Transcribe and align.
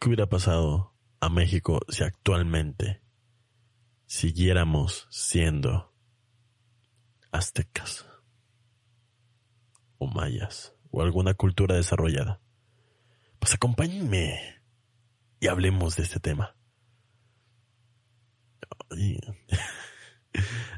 ¿Qué 0.00 0.08
hubiera 0.08 0.28
pasado 0.28 0.94
a 1.18 1.28
México 1.28 1.80
si 1.88 2.04
actualmente 2.04 3.02
siguiéramos 4.06 5.08
siendo 5.10 5.92
aztecas 7.32 8.06
o 9.98 10.06
mayas 10.06 10.72
o 10.92 11.02
alguna 11.02 11.34
cultura 11.34 11.74
desarrollada? 11.74 12.40
Pues 13.40 13.54
acompáñenme 13.54 14.62
y 15.40 15.48
hablemos 15.48 15.96
de 15.96 16.02
este 16.04 16.20
tema. 16.20 16.56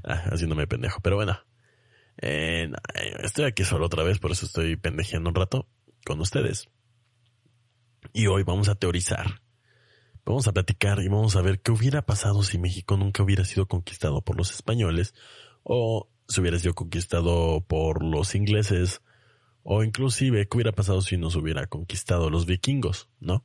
Ah, 0.02 0.30
haciéndome 0.32 0.66
pendejo, 0.66 1.00
pero 1.02 1.16
bueno. 1.16 1.38
Eh, 2.22 2.70
estoy 3.22 3.44
aquí 3.44 3.64
solo 3.64 3.84
otra 3.84 4.02
vez, 4.02 4.18
por 4.18 4.30
eso 4.30 4.46
estoy 4.46 4.76
pendejeando 4.76 5.28
un 5.28 5.34
rato 5.34 5.68
con 6.06 6.18
ustedes. 6.20 6.70
Y 8.12 8.26
hoy 8.26 8.42
vamos 8.42 8.68
a 8.68 8.74
teorizar, 8.74 9.42
vamos 10.24 10.48
a 10.48 10.52
platicar 10.52 11.00
y 11.00 11.08
vamos 11.08 11.36
a 11.36 11.42
ver 11.42 11.60
qué 11.60 11.70
hubiera 11.72 12.02
pasado 12.02 12.42
si 12.42 12.58
México 12.58 12.96
nunca 12.96 13.22
hubiera 13.22 13.44
sido 13.44 13.66
conquistado 13.66 14.22
por 14.22 14.36
los 14.36 14.52
españoles 14.52 15.14
o 15.62 16.08
si 16.28 16.40
hubiera 16.40 16.58
sido 16.58 16.74
conquistado 16.74 17.60
por 17.60 18.04
los 18.04 18.34
ingleses 18.34 19.02
o 19.62 19.84
inclusive 19.84 20.48
qué 20.48 20.56
hubiera 20.56 20.72
pasado 20.72 21.02
si 21.02 21.16
nos 21.16 21.36
hubiera 21.36 21.66
conquistado 21.66 22.30
los 22.30 22.46
vikingos, 22.46 23.08
¿no? 23.20 23.44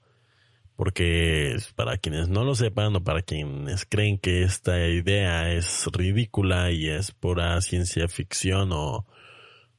Porque 0.76 1.56
para 1.76 1.98
quienes 1.98 2.28
no 2.28 2.44
lo 2.44 2.56
sepan 2.56 2.96
o 2.96 3.04
para 3.04 3.22
quienes 3.22 3.86
creen 3.86 4.18
que 4.18 4.44
esta 4.44 4.88
idea 4.88 5.52
es 5.52 5.86
ridícula 5.92 6.72
y 6.72 6.90
es 6.90 7.12
pura 7.12 7.60
ciencia 7.62 8.08
ficción 8.08 8.72
o, 8.74 9.06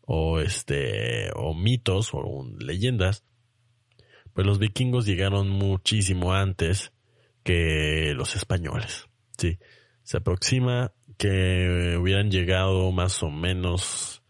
o 0.03 0.41
este, 0.41 1.31
o 1.35 1.55
mitos 1.55 2.11
o 2.13 2.47
leyendas, 2.59 3.25
pues 4.37 4.47
los 4.47 4.59
vikingos 4.59 5.06
llegaron 5.06 5.48
muchísimo 5.48 6.34
antes 6.34 6.92
que 7.42 8.12
los 8.15 8.37
españoles. 8.37 9.09
Sí, 9.39 9.59
se 10.03 10.19
aproxima 10.19 10.92
que 11.17 11.97
hubieran 11.98 12.31
llegado 12.31 12.92
más 12.92 13.23
o 13.23 13.31
menos 13.31 14.23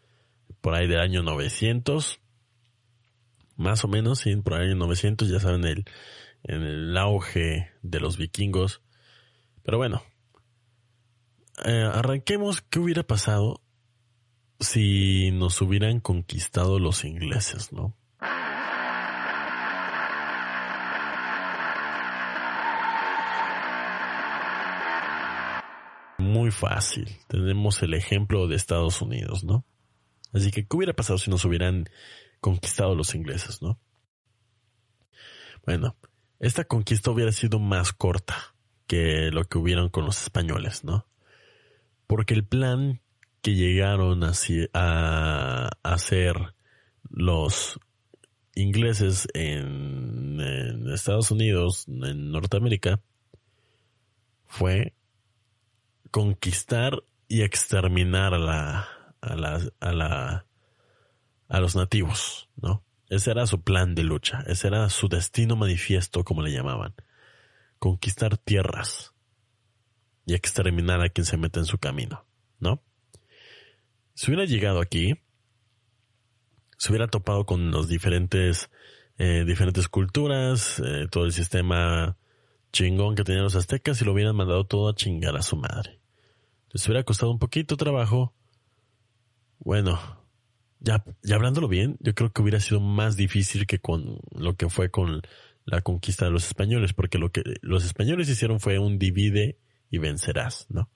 por 0.61 0.77
ahí 0.77 0.87
del 0.87 1.01
año 1.01 1.25
900. 1.25 2.21
Más 3.57 3.85
o 3.85 3.89
menos, 3.89 4.21
sí, 4.21 4.37
por 4.37 4.53
el 4.55 4.69
año 4.69 4.77
900, 4.77 5.29
ya 5.29 5.41
saben, 5.41 5.65
el, 5.65 5.85
en 6.45 6.63
el 6.63 6.97
auge 6.97 7.73
de 7.83 7.99
los 7.99 8.17
vikingos. 8.17 8.83
Pero 9.65 9.79
bueno, 9.79 10.05
eh, 11.65 11.91
arranquemos 11.93 12.63
qué 12.63 12.79
hubiera 12.79 13.03
pasado 13.03 13.61
si 14.61 15.33
nos 15.33 15.61
hubieran 15.61 15.99
conquistado 15.99 16.79
los 16.79 17.05
ingleses, 17.05 17.73
¿no? 17.73 17.97
Muy 26.19 26.51
fácil. 26.51 27.09
Tenemos 27.29 27.83
el 27.83 27.95
ejemplo 27.95 28.49
de 28.49 28.57
Estados 28.57 29.03
Unidos, 29.03 29.45
¿no? 29.45 29.65
Así 30.33 30.51
que, 30.51 30.67
¿qué 30.67 30.77
hubiera 30.77 30.93
pasado 30.93 31.19
si 31.19 31.31
nos 31.31 31.45
hubieran 31.45 31.89
conquistado 32.41 32.95
los 32.95 33.15
ingleses, 33.15 33.63
no? 33.63 33.79
Bueno, 35.65 35.97
esta 36.39 36.65
conquista 36.65 37.11
hubiera 37.11 37.33
sido 37.33 37.59
más 37.59 37.93
corta 37.93 38.55
que 38.87 39.31
lo 39.33 39.45
que 39.45 39.59
hubieron 39.59 39.89
con 39.89 40.05
los 40.05 40.23
españoles, 40.23 40.85
¿no? 40.85 41.07
Porque 42.07 42.35
el 42.35 42.45
plan 42.45 43.01
que 43.43 43.55
llegaron 43.55 44.23
a, 44.25 45.71
hacer 45.83 46.37
los 47.09 47.79
ingleses 48.55 49.29
en 49.35 50.41
Estados 50.93 51.31
Unidos, 51.31 51.87
en 51.89 52.31
Norteamérica, 52.31 53.01
fue 54.47 54.96
conquistar 56.17 57.03
y 57.29 57.43
exterminar 57.43 58.33
a 58.33 58.39
la, 58.39 58.89
a 59.21 59.37
la, 59.37 59.61
a 59.81 59.93
la, 59.93 60.47
a 61.47 61.61
los 61.61 61.77
nativos, 61.77 62.49
¿no? 62.57 62.87
Ese 63.11 63.33
era 63.33 63.47
su 63.47 63.61
plan 63.61 63.95
de 63.95 64.03
lucha, 64.03 64.43
ese 64.47 64.69
era 64.69 64.89
su 64.89 65.09
destino 65.11 65.57
manifiesto, 65.57 66.25
como 66.25 66.41
le 66.41 66.53
llamaban. 66.53 66.95
Conquistar 67.79 68.39
tierras 68.39 69.13
y 70.25 70.33
exterminar 70.33 71.03
a 71.03 71.11
quien 71.11 71.27
se 71.27 71.37
mete 71.37 71.59
en 71.59 71.67
su 71.67 71.77
camino, 71.77 72.25
¿no? 72.61 72.83
Si 74.15 74.31
hubiera 74.31 74.47
llegado 74.47 74.81
aquí, 74.81 75.21
se 76.79 76.93
hubiera 76.93 77.09
topado 77.09 77.45
con 77.45 77.71
los 77.71 77.89
diferentes, 77.89 78.71
eh, 79.19 79.45
diferentes 79.47 79.87
culturas, 79.87 80.81
eh, 80.83 81.09
todo 81.11 81.27
el 81.27 81.33
sistema 81.33 82.17
chingón 82.73 83.17
que 83.17 83.23
tenían 83.23 83.45
los 83.45 83.55
aztecas 83.55 84.01
y 84.01 84.07
lo 84.07 84.15
hubieran 84.15 84.35
mandado 84.35 84.65
todo 84.65 84.89
a 84.89 84.95
chingar 84.95 85.37
a 85.37 85.43
su 85.43 85.57
madre 85.57 86.01
les 86.77 86.87
hubiera 86.89 87.05
costado 87.05 87.33
un 87.33 87.39
poquito 87.39 87.79
trabajo, 87.79 88.35
bueno, 89.61 89.99
ya, 90.79 91.03
ya 91.23 91.37
hablándolo 91.37 91.69
bien, 91.69 91.97
yo 92.01 92.15
creo 92.15 92.31
que 92.31 92.43
hubiera 92.43 92.61
sido 92.61 92.81
más 92.81 93.17
difícil 93.17 93.67
que 93.67 93.79
con 93.79 94.19
lo 94.33 94.57
que 94.57 94.69
fue 94.69 94.91
con 94.91 95.23
la 95.65 95.81
conquista 95.81 96.27
de 96.27 96.33
los 96.33 96.47
españoles, 96.47 96.93
porque 96.93 97.17
lo 97.17 97.33
que 97.33 97.43
los 97.63 97.87
españoles 97.87 98.29
hicieron 98.29 98.61
fue 98.61 98.79
un 98.79 98.99
divide 98.99 99.57
y 99.91 99.97
vencerás, 99.97 100.67
¿no? 100.69 100.91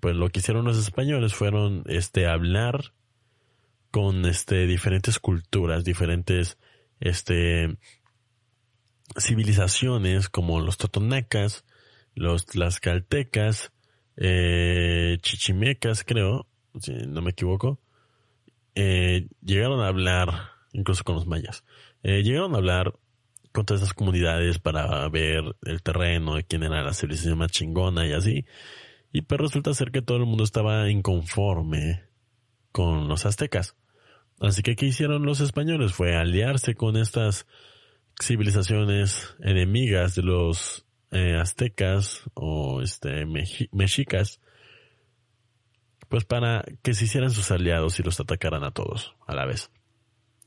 Pues 0.00 0.16
lo 0.16 0.30
que 0.30 0.38
hicieron 0.38 0.64
los 0.64 0.78
españoles 0.78 1.34
fueron 1.34 1.84
este 1.84 2.26
hablar 2.26 2.94
con 3.90 4.24
este 4.24 4.66
diferentes 4.66 5.18
culturas, 5.18 5.84
diferentes 5.84 6.56
este 7.00 7.76
civilizaciones 9.18 10.30
como 10.30 10.58
los 10.58 10.78
totonacas, 10.78 11.66
los 12.14 12.46
tlaxcaltecas, 12.46 13.73
eh, 14.16 15.18
chichimecas, 15.20 16.04
creo, 16.04 16.46
si 16.80 16.92
no 16.92 17.22
me 17.22 17.30
equivoco, 17.30 17.80
eh, 18.74 19.28
llegaron 19.42 19.80
a 19.80 19.88
hablar, 19.88 20.50
incluso 20.72 21.04
con 21.04 21.14
los 21.14 21.26
mayas, 21.26 21.64
eh, 22.02 22.22
llegaron 22.22 22.54
a 22.54 22.58
hablar 22.58 22.94
con 23.52 23.64
todas 23.64 23.82
esas 23.82 23.94
comunidades 23.94 24.58
para 24.58 25.08
ver 25.08 25.56
el 25.62 25.82
terreno, 25.82 26.34
de 26.34 26.44
quién 26.44 26.64
era 26.64 26.82
la 26.82 26.92
civilización 26.92 27.38
más 27.38 27.52
chingona 27.52 28.06
y 28.06 28.12
así. 28.12 28.44
Y 29.12 29.22
pues 29.22 29.40
resulta 29.40 29.72
ser 29.74 29.92
que 29.92 30.02
todo 30.02 30.18
el 30.18 30.26
mundo 30.26 30.42
estaba 30.42 30.90
inconforme 30.90 32.02
con 32.72 33.06
los 33.06 33.26
aztecas. 33.26 33.76
Así 34.40 34.62
que 34.62 34.74
¿qué 34.74 34.86
hicieron 34.86 35.24
los 35.24 35.40
españoles? 35.40 35.92
Fue 35.92 36.16
aliarse 36.16 36.74
con 36.74 36.96
estas 36.96 37.46
civilizaciones 38.20 39.36
enemigas 39.40 40.16
de 40.16 40.22
los 40.22 40.83
eh, 41.14 41.36
aztecas 41.36 42.24
o 42.34 42.82
este 42.82 43.24
mexicas, 43.24 44.40
pues 46.08 46.24
para 46.24 46.64
que 46.82 46.92
se 46.92 47.04
hicieran 47.04 47.30
sus 47.30 47.52
aliados 47.52 48.00
y 48.00 48.02
los 48.02 48.18
atacaran 48.18 48.64
a 48.64 48.72
todos 48.72 49.14
a 49.26 49.34
la 49.34 49.46
vez. 49.46 49.70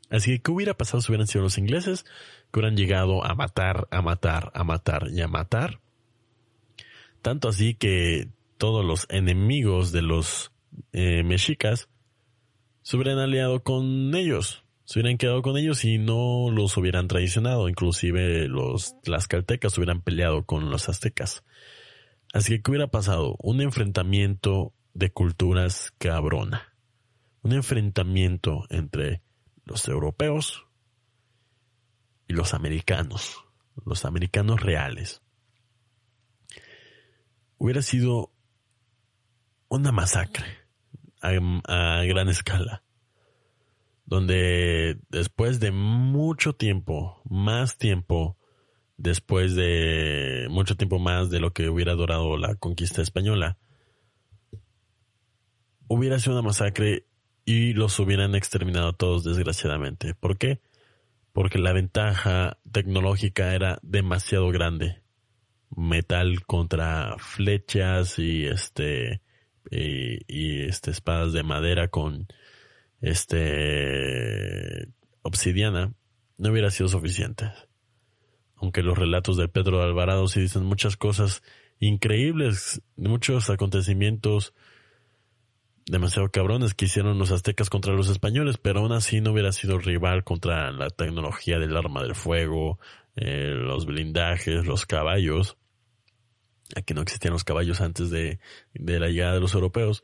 Así 0.10 0.32
que, 0.32 0.42
¿qué 0.42 0.52
hubiera 0.52 0.74
pasado 0.74 1.02
si 1.02 1.12
hubieran 1.12 1.28
sido 1.28 1.44
los 1.44 1.58
ingleses? 1.58 2.04
Que 2.52 2.60
hubieran 2.60 2.76
llegado 2.76 3.26
a 3.26 3.34
matar, 3.34 3.88
a 3.92 4.02
matar, 4.02 4.52
a 4.54 4.64
matar 4.66 5.08
y 5.10 5.22
a 5.22 5.28
matar. 5.28 5.80
Tanto 7.22 7.48
así 7.48 7.74
que 7.74 8.28
todos 8.58 8.86
los 8.86 9.08
enemigos 9.10 9.94
de 9.94 10.02
los 10.02 10.52
eh, 10.92 11.24
mexicas 11.24 11.88
se 12.82 12.98
hubieran 12.98 13.20
aliado 13.20 13.64
con 13.64 14.14
ellos 14.16 14.66
se 14.88 15.00
hubieran 15.00 15.18
quedado 15.18 15.42
con 15.42 15.58
ellos 15.58 15.84
y 15.84 15.98
no 15.98 16.50
los 16.50 16.78
hubieran 16.78 17.10
traicionado. 17.10 17.68
Inclusive 17.68 18.48
los 18.48 18.96
tlaxcaltecas 19.02 19.78
hubieran 19.78 20.02
peleado 20.02 20.46
con 20.46 20.70
los 20.70 20.88
aztecas. 20.88 21.44
Así 22.34 22.54
que, 22.54 22.62
¿qué 22.62 22.72
hubiera 22.72 22.88
pasado? 22.88 23.36
Un 23.40 23.60
enfrentamiento 23.60 24.74
de 24.94 25.12
culturas 25.12 25.92
cabrona. 25.98 26.74
Un 27.42 27.52
enfrentamiento 27.52 28.64
entre 28.70 29.22
los 29.66 29.86
europeos 29.90 30.66
y 32.30 32.34
los 32.34 32.54
americanos. 32.54 33.44
Los 33.86 34.06
americanos 34.06 34.62
reales. 34.62 35.22
Hubiera 37.58 37.82
sido 37.82 38.32
una 39.68 39.92
masacre 39.92 40.46
a, 41.22 41.32
a 41.66 42.04
gran 42.06 42.30
escala, 42.30 42.84
donde 44.08 44.98
después 45.10 45.60
de 45.60 45.72
mucho 45.72 46.54
tiempo, 46.54 47.22
más 47.30 47.78
tiempo, 47.78 48.38
después 48.96 49.54
de 49.54 50.48
mucho 50.50 50.76
tiempo 50.76 50.98
más 50.98 51.30
de 51.30 51.42
lo 51.42 51.52
que 51.52 51.70
hubiera 51.70 51.94
durado 51.94 52.38
la 52.38 52.56
conquista 52.56 53.02
española, 53.02 53.58
hubiera 55.88 56.20
sido 56.20 56.34
una 56.34 56.48
masacre 56.48 57.06
y 57.44 57.74
los 57.74 58.00
hubieran 58.00 58.34
exterminado 58.34 58.94
todos 58.94 59.26
desgraciadamente. 59.26 60.16
¿Por 60.16 60.38
qué? 60.38 60.62
Porque 61.34 61.60
la 61.60 61.74
ventaja 61.74 62.58
tecnológica 62.72 63.54
era 63.54 63.78
demasiado 63.84 64.50
grande. 64.50 65.02
Metal 65.76 66.46
contra 66.46 67.18
flechas 67.20 68.20
y 68.20 68.46
este 68.46 69.22
y, 69.70 70.62
este 70.62 70.92
espadas 70.92 71.34
de 71.34 71.44
madera 71.44 71.90
con 71.90 72.28
este 73.02 74.88
obsidiana 75.22 75.94
no 76.38 76.52
hubiera 76.52 76.72
sido 76.72 76.90
suficiente. 76.90 77.52
Aunque 78.56 78.82
los 78.82 78.98
relatos 78.98 79.38
de 79.38 79.48
Pedro 79.48 79.82
Alvarado 79.82 80.28
sí 80.28 80.42
dicen 80.42 80.64
muchas 80.64 80.98
cosas 80.98 81.44
increíbles, 81.80 82.82
muchos 82.96 83.50
acontecimientos 83.50 84.54
demasiado 85.86 86.30
cabrones 86.30 86.74
que 86.74 86.86
hicieron 86.86 87.18
los 87.18 87.32
aztecas 87.32 87.70
contra 87.70 87.94
los 87.94 88.10
españoles, 88.10 88.58
pero 88.58 88.82
aún 88.82 88.92
así 88.92 89.22
no 89.22 89.32
hubiera 89.32 89.52
sido 89.52 89.78
rival 89.80 90.24
contra 90.24 90.72
la 90.72 90.90
tecnología 90.90 91.60
del 91.60 91.78
arma 91.78 92.04
del 92.04 92.16
fuego, 92.16 92.80
eh, 93.16 93.54
los 93.56 93.86
blindajes, 93.86 94.66
los 94.66 94.86
caballos. 94.86 95.58
Aquí 96.76 96.94
no 96.94 97.02
existían 97.02 97.34
los 97.34 97.46
caballos 97.46 97.80
antes 97.80 98.10
de, 98.10 98.40
de 98.74 99.00
la 99.00 99.08
llegada 99.08 99.36
de 99.36 99.40
los 99.40 99.54
europeos. 99.54 100.04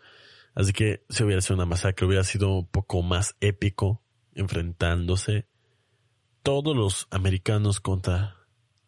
Así 0.56 0.74
que 0.74 1.04
si 1.10 1.24
hubiera 1.24 1.42
sido 1.42 1.56
una 1.56 1.66
masacre, 1.66 2.06
hubiera 2.06 2.24
sido 2.24 2.54
un 2.54 2.68
poco 2.68 3.02
más 3.02 3.36
épico 3.42 4.04
enfrentándose 4.34 5.48
todos 6.44 6.76
los 6.76 7.08
americanos 7.12 7.80
contra 7.80 8.36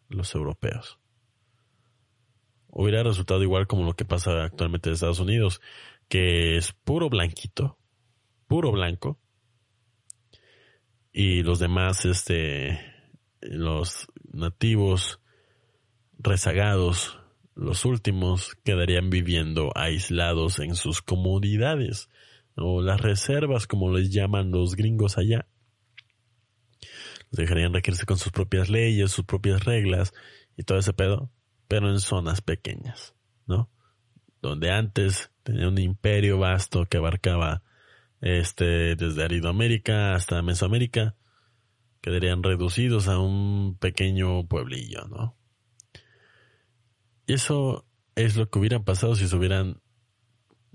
los 0.08 0.34
europeos. 0.34 0.98
Hubiera 2.68 3.02
resultado 3.02 3.42
igual 3.42 3.66
como 3.66 3.84
lo 3.84 3.94
que 3.94 4.04
pasa 4.04 4.44
actualmente 4.44 4.88
en 4.88 4.94
Estados 4.94 5.20
Unidos 5.20 5.60
que 6.08 6.56
es 6.56 6.72
puro 6.72 7.08
blanquito, 7.08 7.78
puro 8.46 8.70
blanco, 8.70 9.18
y 11.12 11.42
los 11.42 11.58
demás, 11.58 12.04
este, 12.04 12.78
los 13.40 14.06
nativos 14.32 15.20
rezagados, 16.18 17.18
los 17.56 17.86
últimos, 17.86 18.54
quedarían 18.64 19.08
viviendo 19.08 19.72
aislados 19.74 20.58
en 20.58 20.74
sus 20.74 21.00
comodidades, 21.00 22.10
o 22.54 22.82
las 22.82 23.00
reservas, 23.00 23.66
como 23.66 23.90
les 23.90 24.10
llaman 24.12 24.50
los 24.50 24.76
gringos 24.76 25.16
allá. 25.16 25.48
Los 27.30 27.38
dejarían 27.38 27.72
regirse 27.72 28.04
con 28.04 28.18
sus 28.18 28.30
propias 28.30 28.68
leyes, 28.68 29.10
sus 29.10 29.24
propias 29.24 29.64
reglas, 29.64 30.12
y 30.56 30.64
todo 30.64 30.78
ese 30.78 30.92
pedo, 30.92 31.32
pero 31.66 31.90
en 31.90 31.98
zonas 31.98 32.42
pequeñas, 32.42 33.14
¿no? 33.46 33.70
Donde 34.42 34.70
antes 34.70 35.30
tenía 35.42 35.66
un 35.68 35.78
imperio 35.78 36.38
vasto 36.38 36.84
que 36.84 36.98
abarcaba 36.98 37.62
este 38.20 38.96
desde 38.96 39.24
Aridoamérica 39.24 40.14
hasta 40.14 40.42
Mesoamérica, 40.42 41.16
quedarían 42.02 42.42
reducidos 42.42 43.08
a 43.08 43.18
un 43.18 43.76
pequeño 43.78 44.46
pueblillo, 44.46 45.06
¿no? 45.08 45.35
Eso 47.26 47.86
es 48.14 48.36
lo 48.36 48.48
que 48.48 48.58
hubieran 48.58 48.84
pasado 48.84 49.14
si 49.16 49.26
se 49.28 49.36
hubieran, 49.36 49.80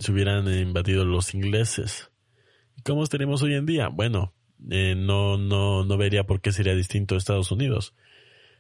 hubieran 0.07 0.47
invadido 0.53 1.05
los 1.05 1.33
ingleses. 1.33 2.11
¿Y 2.77 2.81
cómo 2.81 3.03
estaríamos 3.03 3.41
hoy 3.41 3.55
en 3.55 3.65
día? 3.65 3.87
Bueno, 3.87 4.33
eh, 4.69 4.95
no, 4.95 5.37
no, 5.37 5.83
no 5.85 5.97
vería 5.97 6.25
por 6.25 6.41
qué 6.41 6.51
sería 6.51 6.75
distinto 6.75 7.15
a 7.15 7.17
Estados 7.17 7.51
Unidos. 7.51 7.95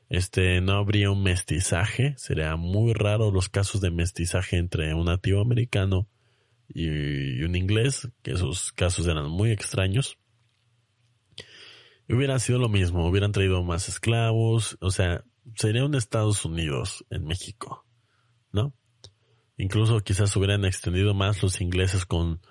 Este, 0.09 0.59
no 0.59 0.73
habría 0.73 1.09
un 1.09 1.23
mestizaje, 1.23 2.15
sería 2.17 2.57
muy 2.57 2.93
raro 2.93 3.31
los 3.31 3.47
casos 3.47 3.79
de 3.79 3.91
mestizaje 3.91 4.57
entre 4.57 4.93
un 4.93 5.05
nativo 5.05 5.39
americano 5.39 6.09
y, 6.67 7.41
un 7.43 7.55
inglés, 7.55 8.09
que 8.21 8.31
esos 8.31 8.73
casos 8.73 9.07
eran 9.07 9.29
muy 9.29 9.51
extraños. 9.51 10.17
Y 12.07 12.13
hubiera 12.13 12.39
sido 12.39 12.59
lo 12.59 12.67
mismo, 12.67 13.07
hubieran 13.07 13.31
traído 13.31 13.63
más 13.63 13.87
esclavos, 13.87 14.77
o 14.81 14.91
sea, 14.91 15.23
sería 15.55 15.85
un 15.85 15.95
Estados 15.95 16.45
Unidos 16.45 17.05
en 17.09 17.25
México, 17.25 17.85
¿no? 18.51 18.73
Incluso 19.57 19.99
quizás 19.99 20.35
hubieran 20.35 20.65
extendido 20.65 21.13
más 21.13 21.43
los 21.43 21.61
ingleses 21.61 22.05
con 22.05 22.41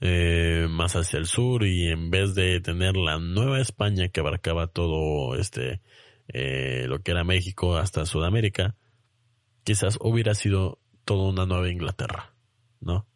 eh, 0.00 0.66
más 0.68 0.94
hacia 0.96 1.18
el 1.18 1.26
sur 1.26 1.64
y 1.64 1.88
en 1.88 2.10
vez 2.10 2.34
de 2.34 2.60
tener 2.60 2.96
la 2.96 3.18
Nueva 3.18 3.60
España 3.60 4.08
que 4.08 4.20
abarcaba 4.20 4.66
todo 4.66 5.34
este 5.36 5.80
eh, 6.28 6.86
lo 6.88 7.00
que 7.00 7.10
era 7.10 7.24
México 7.24 7.76
hasta 7.76 8.06
Sudamérica, 8.06 8.76
quizás 9.64 9.98
hubiera 10.00 10.34
sido 10.34 10.78
toda 11.04 11.28
una 11.28 11.46
nueva 11.46 11.70
Inglaterra, 11.70 12.34
¿no? 12.80 13.06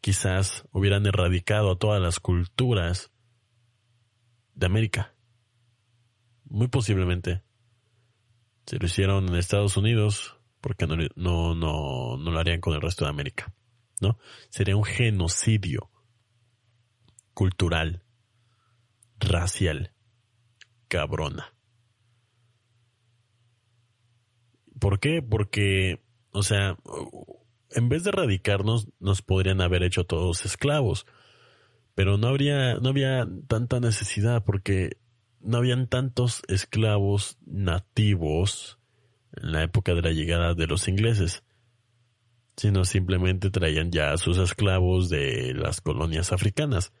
Quizás 0.00 0.66
hubieran 0.72 1.06
erradicado 1.06 1.70
a 1.70 1.78
todas 1.78 2.02
las 2.02 2.20
culturas 2.20 3.12
de 4.54 4.66
América. 4.66 5.14
Muy 6.44 6.68
posiblemente. 6.68 7.43
Si 8.66 8.78
lo 8.78 8.86
hicieron 8.86 9.28
en 9.28 9.36
Estados 9.36 9.76
Unidos, 9.76 10.36
porque 10.60 10.86
no, 10.86 10.96
no, 11.16 11.54
no, 11.54 12.16
no 12.16 12.30
lo 12.30 12.38
harían 12.38 12.60
con 12.60 12.74
el 12.74 12.80
resto 12.80 13.04
de 13.04 13.10
América, 13.10 13.52
¿no? 14.00 14.18
Sería 14.48 14.76
un 14.76 14.84
genocidio 14.84 15.90
cultural, 17.34 18.04
racial, 19.18 19.92
cabrona. 20.88 21.52
¿Por 24.78 25.00
qué? 25.00 25.22
Porque, 25.22 26.02
o 26.30 26.42
sea, 26.42 26.76
en 27.70 27.88
vez 27.88 28.04
de 28.04 28.10
erradicarnos, 28.10 28.88
nos 29.00 29.22
podrían 29.22 29.60
haber 29.60 29.82
hecho 29.82 30.04
todos 30.04 30.44
esclavos. 30.44 31.06
Pero 31.94 32.18
no 32.18 32.28
habría, 32.28 32.74
no 32.76 32.88
había 32.88 33.26
tanta 33.46 33.80
necesidad 33.80 34.44
porque 34.44 34.96
no 35.44 35.58
habían 35.58 35.86
tantos 35.86 36.42
esclavos 36.48 37.38
nativos 37.46 38.78
en 39.36 39.52
la 39.52 39.62
época 39.62 39.94
de 39.94 40.02
la 40.02 40.10
llegada 40.10 40.54
de 40.54 40.66
los 40.66 40.88
ingleses, 40.88 41.44
sino 42.56 42.84
simplemente 42.84 43.50
traían 43.50 43.90
ya 43.90 44.12
a 44.12 44.18
sus 44.18 44.38
esclavos 44.38 45.08
de 45.08 45.54
las 45.54 45.80
colonias 45.80 46.32
africanas. 46.32 46.92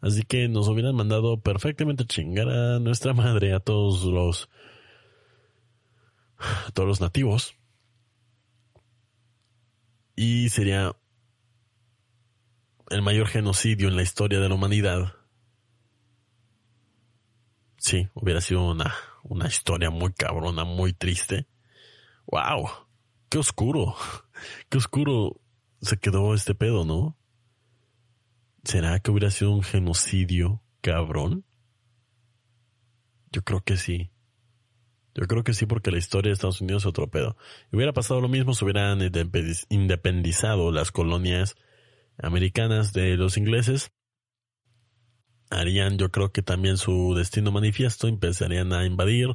Así 0.00 0.22
que 0.22 0.48
nos 0.48 0.68
hubieran 0.68 0.94
mandado 0.94 1.40
perfectamente 1.40 2.04
chingar 2.04 2.48
a 2.48 2.78
nuestra 2.78 3.14
madre, 3.14 3.54
a 3.54 3.60
todos 3.60 4.04
los 4.04 4.48
todos 6.74 6.88
los 6.88 7.00
nativos. 7.00 7.54
Y 10.14 10.50
sería 10.50 10.94
el 12.90 13.02
mayor 13.02 13.26
genocidio 13.26 13.88
en 13.88 13.96
la 13.96 14.02
historia 14.02 14.40
de 14.40 14.48
la 14.48 14.54
humanidad. 14.54 15.15
Sí, 17.86 18.08
hubiera 18.14 18.40
sido 18.40 18.68
una, 18.68 18.92
una 19.22 19.46
historia 19.46 19.90
muy 19.90 20.12
cabrona, 20.12 20.64
muy 20.64 20.92
triste. 20.92 21.46
¡Wow! 22.26 22.68
¡Qué 23.28 23.38
oscuro! 23.38 23.94
¡Qué 24.68 24.78
oscuro 24.78 25.40
se 25.80 25.96
quedó 25.96 26.34
este 26.34 26.56
pedo, 26.56 26.84
¿no? 26.84 27.16
¿Será 28.64 28.98
que 28.98 29.12
hubiera 29.12 29.30
sido 29.30 29.52
un 29.52 29.62
genocidio 29.62 30.64
cabrón? 30.80 31.44
Yo 33.30 33.42
creo 33.42 33.60
que 33.60 33.76
sí. 33.76 34.10
Yo 35.14 35.28
creo 35.28 35.44
que 35.44 35.54
sí, 35.54 35.66
porque 35.66 35.92
la 35.92 35.98
historia 35.98 36.30
de 36.30 36.34
Estados 36.34 36.60
Unidos 36.60 36.82
es 36.82 36.86
otro 36.86 37.08
pedo. 37.08 37.36
Hubiera 37.70 37.92
pasado 37.92 38.20
lo 38.20 38.26
mismo 38.26 38.52
si 38.52 38.64
hubieran 38.64 38.98
independizado 39.68 40.72
las 40.72 40.90
colonias 40.90 41.54
americanas 42.18 42.92
de 42.92 43.16
los 43.16 43.36
ingleses. 43.36 43.92
Harían, 45.50 45.98
yo 45.98 46.10
creo 46.10 46.32
que 46.32 46.42
también 46.42 46.76
su 46.76 47.14
destino 47.14 47.52
manifiesto, 47.52 48.08
empezarían 48.08 48.72
a 48.72 48.84
invadir, 48.84 49.28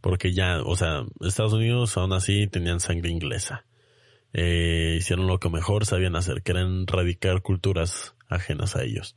porque 0.00 0.32
ya, 0.32 0.62
o 0.62 0.76
sea, 0.76 1.04
Estados 1.20 1.52
Unidos 1.52 1.96
aún 1.96 2.12
así 2.12 2.46
tenían 2.46 2.80
sangre 2.80 3.10
inglesa. 3.10 3.64
Eh, 4.32 4.96
hicieron 4.98 5.26
lo 5.26 5.38
que 5.38 5.48
mejor 5.48 5.86
sabían 5.86 6.16
hacer, 6.16 6.42
que 6.42 6.52
era 6.52 6.62
erradicar 6.62 7.42
culturas 7.42 8.14
ajenas 8.28 8.76
a 8.76 8.82
ellos. 8.82 9.16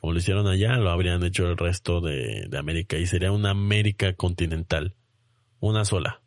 Como 0.00 0.12
lo 0.12 0.18
hicieron 0.18 0.46
allá, 0.46 0.76
lo 0.76 0.90
habrían 0.90 1.22
hecho 1.24 1.46
el 1.46 1.56
resto 1.56 2.00
de 2.00 2.48
América 2.56 2.96
y 2.96 3.06
sería 3.06 3.32
una 3.32 3.50
América 3.50 4.14
continental 4.14 4.94
una 5.60 5.84
sola. 5.84 6.20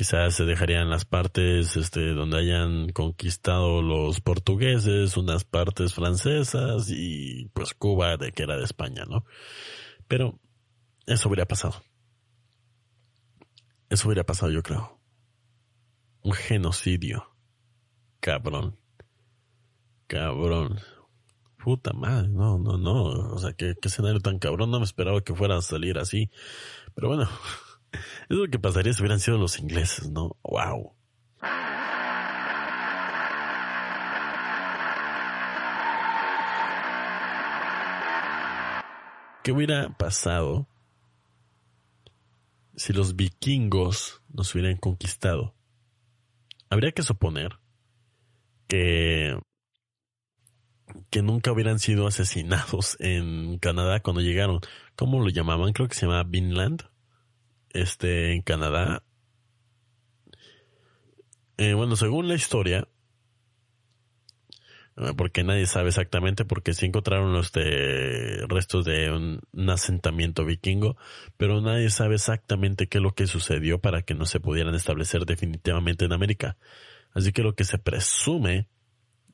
Quizás 0.00 0.34
se 0.34 0.46
dejarían 0.46 0.88
las 0.88 1.04
partes 1.04 1.76
este, 1.76 2.14
donde 2.14 2.38
hayan 2.38 2.88
conquistado 2.88 3.82
los 3.82 4.22
portugueses, 4.22 5.18
unas 5.18 5.44
partes 5.44 5.92
francesas 5.92 6.88
y 6.88 7.50
pues 7.52 7.74
Cuba 7.74 8.16
de 8.16 8.32
que 8.32 8.44
era 8.44 8.56
de 8.56 8.64
España, 8.64 9.04
¿no? 9.06 9.26
Pero 10.08 10.40
eso 11.04 11.28
hubiera 11.28 11.44
pasado. 11.44 11.82
Eso 13.90 14.08
hubiera 14.08 14.24
pasado, 14.24 14.50
yo 14.50 14.62
creo. 14.62 14.98
Un 16.22 16.32
genocidio. 16.32 17.36
Cabrón. 18.20 18.78
cabrón. 20.06 20.80
Puta 21.62 21.92
madre, 21.92 22.30
no, 22.30 22.58
no, 22.58 22.78
no. 22.78 23.02
O 23.34 23.38
sea, 23.38 23.52
qué, 23.52 23.74
qué 23.78 23.88
escenario 23.88 24.20
tan 24.20 24.38
cabrón. 24.38 24.70
No 24.70 24.78
me 24.78 24.86
esperaba 24.86 25.20
que 25.20 25.34
fuera 25.34 25.58
a 25.58 25.60
salir 25.60 25.98
así. 25.98 26.30
Pero 26.94 27.08
bueno, 27.08 27.28
es 27.92 28.36
lo 28.36 28.46
que 28.48 28.58
pasaría 28.58 28.92
si 28.92 29.02
hubieran 29.02 29.20
sido 29.20 29.38
los 29.38 29.58
ingleses, 29.58 30.10
¿no? 30.10 30.36
Wow. 30.42 30.94
¿Qué 39.42 39.52
hubiera 39.52 39.88
pasado 39.96 40.68
si 42.76 42.92
los 42.92 43.16
vikingos 43.16 44.22
nos 44.28 44.54
hubieran 44.54 44.76
conquistado? 44.76 45.54
Habría 46.68 46.92
que 46.92 47.02
suponer 47.02 47.58
que 48.68 49.36
que 51.10 51.22
nunca 51.22 51.52
hubieran 51.52 51.78
sido 51.78 52.06
asesinados 52.06 52.96
en 53.00 53.58
Canadá 53.58 54.00
cuando 54.00 54.20
llegaron. 54.20 54.60
¿Cómo 54.96 55.20
lo 55.20 55.28
llamaban? 55.28 55.72
Creo 55.72 55.88
que 55.88 55.94
se 55.94 56.06
llamaba 56.06 56.24
Vinland. 56.24 56.82
Este, 57.72 58.32
en 58.34 58.42
Canadá. 58.42 59.02
Eh, 61.56 61.74
bueno, 61.74 61.96
según 61.96 62.28
la 62.28 62.34
historia, 62.34 62.88
eh, 64.96 65.12
porque 65.16 65.44
nadie 65.44 65.66
sabe 65.66 65.88
exactamente, 65.88 66.44
porque 66.44 66.74
sí 66.74 66.86
encontraron 66.86 67.32
los 67.32 67.52
restos 68.48 68.84
de 68.84 69.10
un, 69.10 69.40
un, 69.52 69.70
asentamiento 69.70 70.44
vikingo, 70.44 70.96
pero 71.36 71.60
nadie 71.60 71.90
sabe 71.90 72.14
exactamente 72.14 72.86
qué 72.86 72.98
es 72.98 73.02
lo 73.02 73.14
que 73.14 73.26
sucedió 73.26 73.78
para 73.78 74.02
que 74.02 74.14
no 74.14 74.26
se 74.26 74.40
pudieran 74.40 74.74
establecer 74.74 75.26
definitivamente 75.26 76.06
en 76.06 76.12
América. 76.12 76.56
Así 77.12 77.32
que 77.32 77.42
lo 77.42 77.54
que 77.54 77.64
se 77.64 77.78
presume 77.78 78.68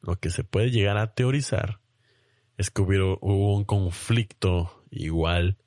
lo 0.06 0.18
que 0.20 0.30
se 0.30 0.44
puede 0.44 0.70
llegar 0.70 0.98
a 0.98 1.14
teorizar 1.14 1.80
es 2.56 2.70
que 2.70 2.82
hubo, 2.82 3.18
hubo 3.20 3.56
un 3.56 3.64
conflicto 3.64 4.84
igual 4.90 5.58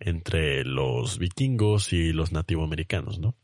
entre 0.00 0.64
los 0.64 1.18
vikingos 1.18 1.92
y 1.92 2.12
los 2.12 2.32
nativoamericanos, 2.32 3.18
¿no? 3.18 3.36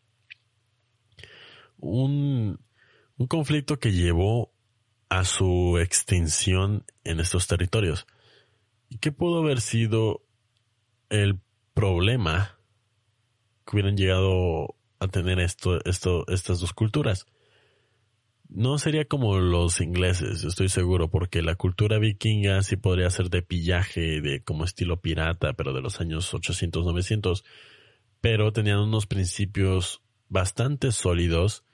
Un, 1.79 2.59
un 3.17 3.27
conflicto 3.27 3.79
que 3.79 3.93
llevó 3.93 4.53
a 5.09 5.25
su 5.25 5.79
extinción 5.79 6.85
en 7.05 7.21
estos 7.21 7.47
territorios. 7.47 8.07
¿Y 8.89 8.99
qué 8.99 9.13
pudo 9.13 9.39
haber 9.39 9.61
sido 9.61 10.23
el 11.11 11.41
problema 11.75 12.59
que 13.65 13.77
hubieran 13.77 13.97
llegado 13.97 14.77
a 14.99 15.09
tener 15.09 15.39
estas 15.39 16.61
dos 16.61 16.73
culturas? 16.73 17.27
No 18.49 18.79
sería 18.79 19.07
como 19.07 19.39
los 19.39 19.81
ingleses, 19.81 20.45
estoy 20.45 20.69
seguro, 20.69 21.11
porque 21.11 21.43
la 21.43 21.57
cultura 21.57 21.99
vikinga 21.99 22.63
sí 22.63 22.77
podría 22.77 23.11
ser 23.11 23.29
de 23.29 23.43
pillaje, 23.43 24.21
de 24.21 24.43
como 24.43 24.65
estilo 24.65 25.01
pirata, 25.01 25.55
pero 25.55 25.73
de 25.73 25.83
los 25.83 26.01
años 26.01 26.33
800, 26.33 26.85
900, 26.85 27.45
pero 28.21 28.53
tenían 28.53 28.79
unos 28.79 29.07
principios 29.07 30.01
bastante 30.29 30.93
sólidos 30.93 31.65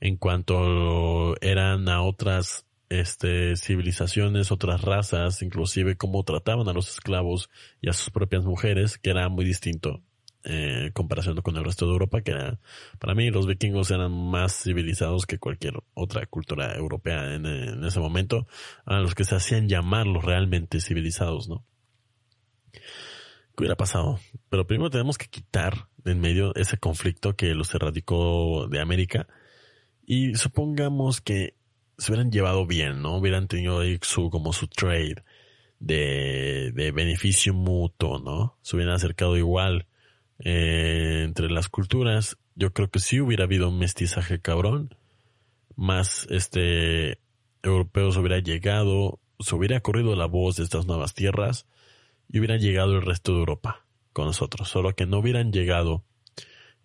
en 0.00 0.16
cuanto 0.16 1.40
eran 1.40 1.88
a 1.88 2.02
otras 2.02 2.66
este, 2.90 3.56
civilizaciones, 3.56 4.52
otras 4.52 4.82
razas, 4.82 5.42
inclusive 5.42 5.96
cómo 5.96 6.22
trataban 6.22 6.68
a 6.68 6.72
los 6.72 6.90
esclavos 6.90 7.50
y 7.80 7.88
a 7.88 7.92
sus 7.92 8.10
propias 8.10 8.44
mujeres, 8.44 8.98
que 8.98 9.10
era 9.10 9.28
muy 9.28 9.44
distinto 9.44 10.03
eh, 10.46 10.90
comparación 10.92 11.40
con 11.40 11.56
el 11.56 11.64
resto 11.64 11.86
de 11.86 11.92
Europa, 11.92 12.20
que 12.20 12.32
era, 12.32 12.60
para 12.98 13.14
mí 13.14 13.30
los 13.30 13.46
vikingos 13.46 13.90
eran 13.90 14.12
más 14.12 14.62
civilizados 14.62 15.24
que 15.24 15.38
cualquier 15.38 15.82
otra 15.94 16.26
cultura 16.26 16.76
europea 16.76 17.34
en, 17.34 17.82
ese 17.82 17.98
momento, 17.98 18.46
a 18.84 18.98
los 19.00 19.14
que 19.14 19.24
se 19.24 19.36
hacían 19.36 19.68
llamar 19.70 20.06
los 20.06 20.22
realmente 20.22 20.80
civilizados, 20.80 21.48
¿no? 21.48 21.64
¿Qué 22.72 23.62
hubiera 23.62 23.76
pasado? 23.76 24.20
Pero 24.50 24.66
primero 24.66 24.90
tenemos 24.90 25.16
que 25.16 25.28
quitar 25.28 25.88
de 25.96 26.12
en 26.12 26.20
medio 26.20 26.54
ese 26.56 26.76
conflicto 26.76 27.36
que 27.36 27.54
los 27.54 27.74
erradicó 27.74 28.68
de 28.68 28.80
América 28.80 29.26
y 30.04 30.34
supongamos 30.34 31.22
que 31.22 31.54
se 31.96 32.12
hubieran 32.12 32.30
llevado 32.30 32.66
bien, 32.66 33.00
¿no? 33.00 33.16
Hubieran 33.16 33.48
tenido 33.48 33.78
ahí 33.80 33.98
su, 34.02 34.28
como 34.28 34.52
su 34.52 34.66
trade 34.68 35.24
de, 35.78 36.70
de 36.74 36.92
beneficio 36.92 37.54
mutuo, 37.54 38.18
¿no? 38.18 38.58
Se 38.60 38.76
hubieran 38.76 38.96
acercado 38.96 39.38
igual 39.38 39.86
eh, 40.44 41.22
entre 41.24 41.50
las 41.50 41.68
culturas, 41.68 42.36
yo 42.54 42.72
creo 42.72 42.90
que 42.90 43.00
sí 43.00 43.20
hubiera 43.20 43.44
habido 43.44 43.70
un 43.70 43.78
mestizaje 43.78 44.40
cabrón, 44.40 44.94
más 45.74 46.26
este 46.30 47.18
europeos 47.62 48.16
hubiera 48.18 48.38
llegado, 48.38 49.20
se 49.40 49.54
hubiera 49.54 49.80
corrido 49.80 50.14
la 50.14 50.26
voz 50.26 50.56
de 50.56 50.64
estas 50.64 50.86
nuevas 50.86 51.14
tierras 51.14 51.66
y 52.28 52.38
hubiera 52.38 52.58
llegado 52.58 52.94
el 52.94 53.02
resto 53.02 53.32
de 53.32 53.38
Europa 53.38 53.86
con 54.12 54.26
nosotros, 54.26 54.68
solo 54.68 54.94
que 54.94 55.06
no 55.06 55.18
hubieran 55.18 55.50
llegado 55.50 56.04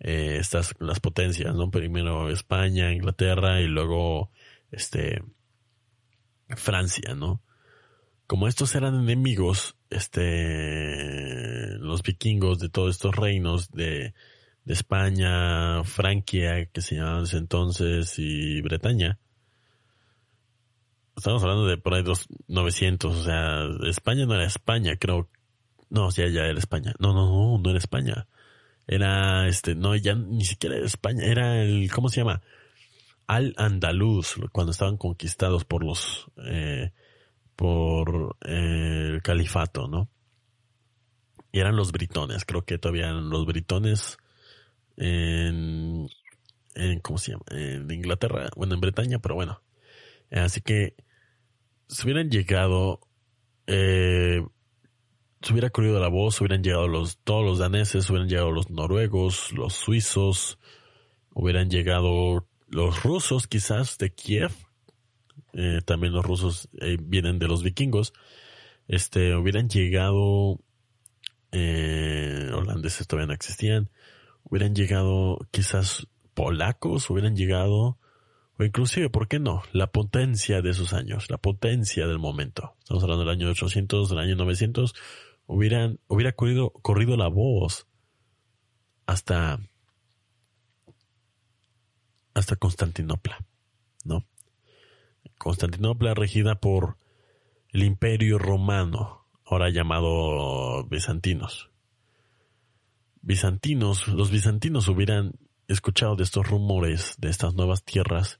eh, 0.00 0.38
estas 0.40 0.74
las 0.80 0.98
potencias, 0.98 1.54
¿no? 1.54 1.70
Primero 1.70 2.30
España, 2.30 2.92
Inglaterra 2.92 3.60
y 3.60 3.66
luego 3.66 4.30
este 4.70 5.22
Francia, 6.48 7.14
¿no? 7.14 7.42
Como 8.30 8.46
estos 8.46 8.76
eran 8.76 8.94
enemigos, 8.94 9.74
este, 9.90 11.76
los 11.78 12.00
vikingos 12.04 12.60
de 12.60 12.68
todos 12.68 12.94
estos 12.94 13.16
reinos 13.16 13.72
de, 13.72 14.14
de 14.64 14.72
España, 14.72 15.82
Francia, 15.82 16.64
que 16.66 16.80
se 16.80 16.94
llamaban 16.94 17.24
ese 17.24 17.38
entonces, 17.38 18.14
y 18.20 18.62
Bretaña. 18.62 19.18
Estamos 21.16 21.42
hablando 21.42 21.66
de 21.66 21.76
por 21.76 21.92
ahí 21.92 22.04
dos 22.04 22.28
900, 22.46 23.16
o 23.16 23.24
sea, 23.24 23.64
España 23.88 24.26
no 24.26 24.36
era 24.36 24.44
España, 24.44 24.94
creo. 24.94 25.28
No, 25.88 26.08
ya, 26.12 26.28
ya 26.28 26.42
era 26.42 26.56
España. 26.60 26.94
No, 27.00 27.12
no, 27.12 27.26
no, 27.26 27.58
no 27.58 27.70
era 27.70 27.80
España. 27.80 28.28
Era, 28.86 29.48
este, 29.48 29.74
no, 29.74 29.96
ya 29.96 30.14
ni 30.14 30.44
siquiera 30.44 30.76
era 30.76 30.86
España, 30.86 31.24
era 31.24 31.64
el, 31.64 31.90
¿cómo 31.90 32.08
se 32.08 32.20
llama? 32.20 32.42
Al 33.26 33.54
Andaluz, 33.56 34.36
cuando 34.52 34.70
estaban 34.70 34.98
conquistados 34.98 35.64
por 35.64 35.84
los, 35.84 36.28
eh, 36.46 36.92
por 37.60 38.38
eh, 38.46 39.10
el 39.12 39.22
califato, 39.22 39.86
¿no? 39.86 40.08
Y 41.52 41.60
eran 41.60 41.76
los 41.76 41.92
britones, 41.92 42.46
creo 42.46 42.64
que 42.64 42.78
todavía 42.78 43.10
eran 43.10 43.28
los 43.28 43.44
britones 43.44 44.16
en, 44.96 46.08
en 46.74 47.00
¿cómo 47.00 47.18
se 47.18 47.32
llama? 47.32 47.44
En 47.50 47.90
Inglaterra, 47.90 48.48
bueno, 48.56 48.72
en 48.72 48.80
Bretaña, 48.80 49.18
pero 49.18 49.34
bueno. 49.34 49.60
Así 50.30 50.62
que 50.62 50.94
si 51.86 52.04
hubieran 52.04 52.30
llegado, 52.30 53.00
eh, 53.66 54.42
se 55.42 55.52
hubiera 55.52 55.68
corrido 55.68 56.00
la 56.00 56.08
voz, 56.08 56.40
hubieran 56.40 56.62
llegado 56.62 56.88
los, 56.88 57.18
todos 57.18 57.44
los 57.44 57.58
daneses, 57.58 58.08
hubieran 58.08 58.30
llegado 58.30 58.52
los 58.52 58.70
noruegos, 58.70 59.52
los 59.52 59.74
suizos, 59.74 60.58
hubieran 61.34 61.68
llegado 61.68 62.48
los 62.68 63.02
rusos 63.02 63.46
quizás 63.46 63.98
de 63.98 64.14
Kiev, 64.14 64.52
eh, 65.52 65.80
también 65.84 66.12
los 66.12 66.24
rusos 66.24 66.68
eh, 66.80 66.96
vienen 67.00 67.38
de 67.38 67.48
los 67.48 67.62
vikingos, 67.62 68.12
este, 68.88 69.34
hubieran 69.36 69.68
llegado, 69.68 70.60
eh, 71.52 72.50
holandeses 72.54 73.06
todavía 73.06 73.28
no 73.28 73.34
existían, 73.34 73.90
hubieran 74.44 74.74
llegado 74.74 75.38
quizás 75.50 76.06
polacos, 76.34 77.08
hubieran 77.10 77.36
llegado, 77.36 77.98
o 78.58 78.64
inclusive, 78.64 79.10
¿por 79.10 79.28
qué 79.28 79.38
no? 79.38 79.62
La 79.72 79.86
potencia 79.88 80.60
de 80.60 80.70
esos 80.70 80.92
años, 80.92 81.30
la 81.30 81.38
potencia 81.38 82.06
del 82.06 82.18
momento. 82.18 82.74
Estamos 82.80 83.02
hablando 83.02 83.24
del 83.24 83.34
año 83.34 83.48
800, 83.50 84.10
del 84.10 84.18
año 84.18 84.36
900, 84.36 84.94
hubieran, 85.46 85.98
hubiera 86.08 86.32
corrido, 86.32 86.70
corrido 86.70 87.16
la 87.16 87.28
voz 87.28 87.86
hasta, 89.06 89.58
hasta 92.34 92.56
Constantinopla, 92.56 93.38
¿no? 93.38 93.49
Constantinopla 95.40 96.12
regida 96.12 96.56
por 96.56 96.98
el 97.70 97.82
imperio 97.82 98.36
romano, 98.36 99.26
ahora 99.46 99.70
llamado 99.70 100.84
bizantinos. 100.84 101.70
Bizantinos, 103.22 104.06
los 104.08 104.30
bizantinos 104.30 104.86
hubieran 104.88 105.32
escuchado 105.66 106.14
de 106.14 106.24
estos 106.24 106.46
rumores 106.46 107.14
de 107.16 107.30
estas 107.30 107.54
nuevas 107.54 107.84
tierras 107.84 108.38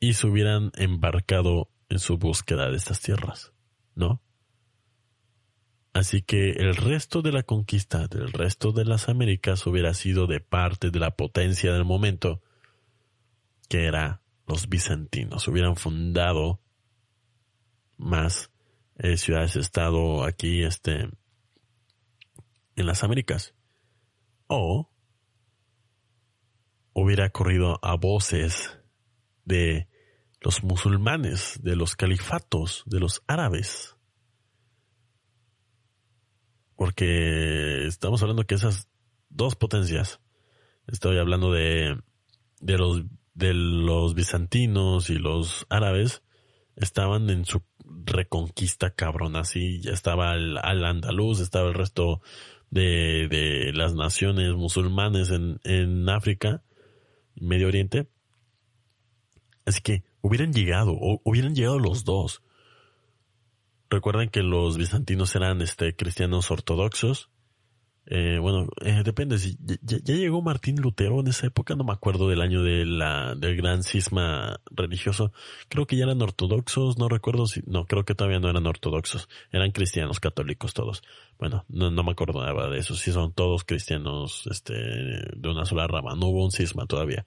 y 0.00 0.14
se 0.14 0.26
hubieran 0.26 0.72
embarcado 0.76 1.68
en 1.90 1.98
su 1.98 2.16
búsqueda 2.16 2.70
de 2.70 2.78
estas 2.78 3.02
tierras, 3.02 3.52
¿no? 3.94 4.22
Así 5.92 6.22
que 6.22 6.52
el 6.52 6.74
resto 6.74 7.20
de 7.20 7.32
la 7.32 7.42
conquista 7.42 8.08
del 8.08 8.32
resto 8.32 8.72
de 8.72 8.86
las 8.86 9.10
Américas 9.10 9.66
hubiera 9.66 9.92
sido 9.92 10.26
de 10.26 10.40
parte 10.40 10.90
de 10.90 10.98
la 10.98 11.10
potencia 11.10 11.70
del 11.74 11.84
momento, 11.84 12.40
que 13.68 13.84
era 13.84 14.22
los 14.48 14.68
bizantinos 14.68 15.46
hubieran 15.46 15.76
fundado 15.76 16.60
más 17.98 18.50
eh, 18.96 19.18
ciudades-estado 19.18 20.24
aquí, 20.24 20.62
este, 20.62 21.10
en 22.74 22.86
las 22.86 23.04
Américas. 23.04 23.54
O 24.46 24.90
hubiera 26.94 27.28
corrido 27.28 27.78
a 27.82 27.94
voces 27.96 28.78
de 29.44 29.86
los 30.40 30.64
musulmanes, 30.64 31.60
de 31.62 31.76
los 31.76 31.94
califatos, 31.94 32.84
de 32.86 33.00
los 33.00 33.22
árabes. 33.26 33.96
Porque 36.74 37.86
estamos 37.86 38.22
hablando 38.22 38.44
que 38.44 38.54
esas 38.54 38.88
dos 39.28 39.56
potencias, 39.56 40.20
estoy 40.86 41.18
hablando 41.18 41.52
de, 41.52 42.00
de 42.60 42.78
los, 42.78 43.02
de 43.38 43.54
los 43.54 44.14
bizantinos 44.14 45.10
y 45.10 45.14
los 45.14 45.64
árabes, 45.70 46.24
estaban 46.74 47.30
en 47.30 47.44
su 47.44 47.62
reconquista 48.04 48.90
cabrón, 48.90 49.36
así 49.36 49.80
ya 49.80 49.92
estaba 49.92 50.34
el, 50.34 50.58
al 50.58 50.84
andaluz, 50.84 51.40
estaba 51.40 51.68
el 51.68 51.74
resto 51.74 52.20
de, 52.70 53.28
de 53.28 53.72
las 53.72 53.94
naciones 53.94 54.54
musulmanes 54.54 55.30
en, 55.30 55.60
en 55.62 56.08
África, 56.08 56.64
Medio 57.36 57.68
Oriente. 57.68 58.08
Así 59.64 59.82
que 59.82 60.02
hubieran 60.20 60.52
llegado, 60.52 60.92
o 60.92 61.20
hubieran 61.22 61.54
llegado 61.54 61.78
los 61.78 62.04
dos. 62.04 62.42
Recuerden 63.88 64.30
que 64.30 64.42
los 64.42 64.76
bizantinos 64.76 65.36
eran 65.36 65.62
este, 65.62 65.94
cristianos 65.94 66.50
ortodoxos. 66.50 67.30
Eh, 68.10 68.38
bueno, 68.40 68.66
eh, 68.80 69.02
depende. 69.04 69.38
Si 69.38 69.58
ya, 69.82 69.98
llegó 70.14 70.40
Martín 70.40 70.80
Lutero 70.80 71.20
en 71.20 71.26
esa 71.26 71.46
época, 71.46 71.74
no 71.74 71.84
me 71.84 71.92
acuerdo 71.92 72.26
del 72.26 72.40
año 72.40 72.62
del 72.62 72.96
gran 73.56 73.82
cisma 73.82 74.60
religioso. 74.70 75.30
Creo 75.68 75.86
que 75.86 75.96
ya 75.96 76.04
eran 76.04 76.22
ortodoxos, 76.22 76.96
no 76.96 77.10
recuerdo 77.10 77.46
si, 77.46 77.60
no, 77.66 77.84
creo 77.84 78.06
que 78.06 78.14
todavía 78.14 78.40
no 78.40 78.48
eran 78.48 78.66
ortodoxos. 78.66 79.28
Eran 79.52 79.72
cristianos 79.72 80.20
católicos 80.20 80.72
todos. 80.72 81.02
Bueno, 81.38 81.66
no, 81.68 81.90
no 81.90 82.02
me 82.02 82.12
acuerdo 82.12 82.42
nada 82.42 82.70
de 82.70 82.78
eso. 82.78 82.94
Si 82.94 83.12
son 83.12 83.34
todos 83.34 83.64
cristianos, 83.64 84.48
este, 84.50 84.72
de 84.72 85.48
una 85.48 85.66
sola 85.66 85.86
rama. 85.86 86.14
No 86.14 86.28
hubo 86.28 86.44
un 86.44 86.50
cisma 86.50 86.86
todavía. 86.86 87.26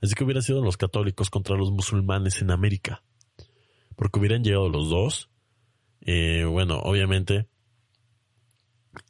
Así 0.00 0.14
que 0.14 0.24
hubiera 0.24 0.40
sido 0.40 0.62
los 0.62 0.78
católicos 0.78 1.28
contra 1.28 1.56
los 1.56 1.70
musulmanes 1.70 2.40
en 2.40 2.50
América. 2.50 3.02
Porque 3.96 4.18
hubieran 4.18 4.42
llegado 4.42 4.70
los 4.70 4.88
dos. 4.88 5.28
Eh, 6.00 6.44
bueno, 6.44 6.78
obviamente, 6.78 7.48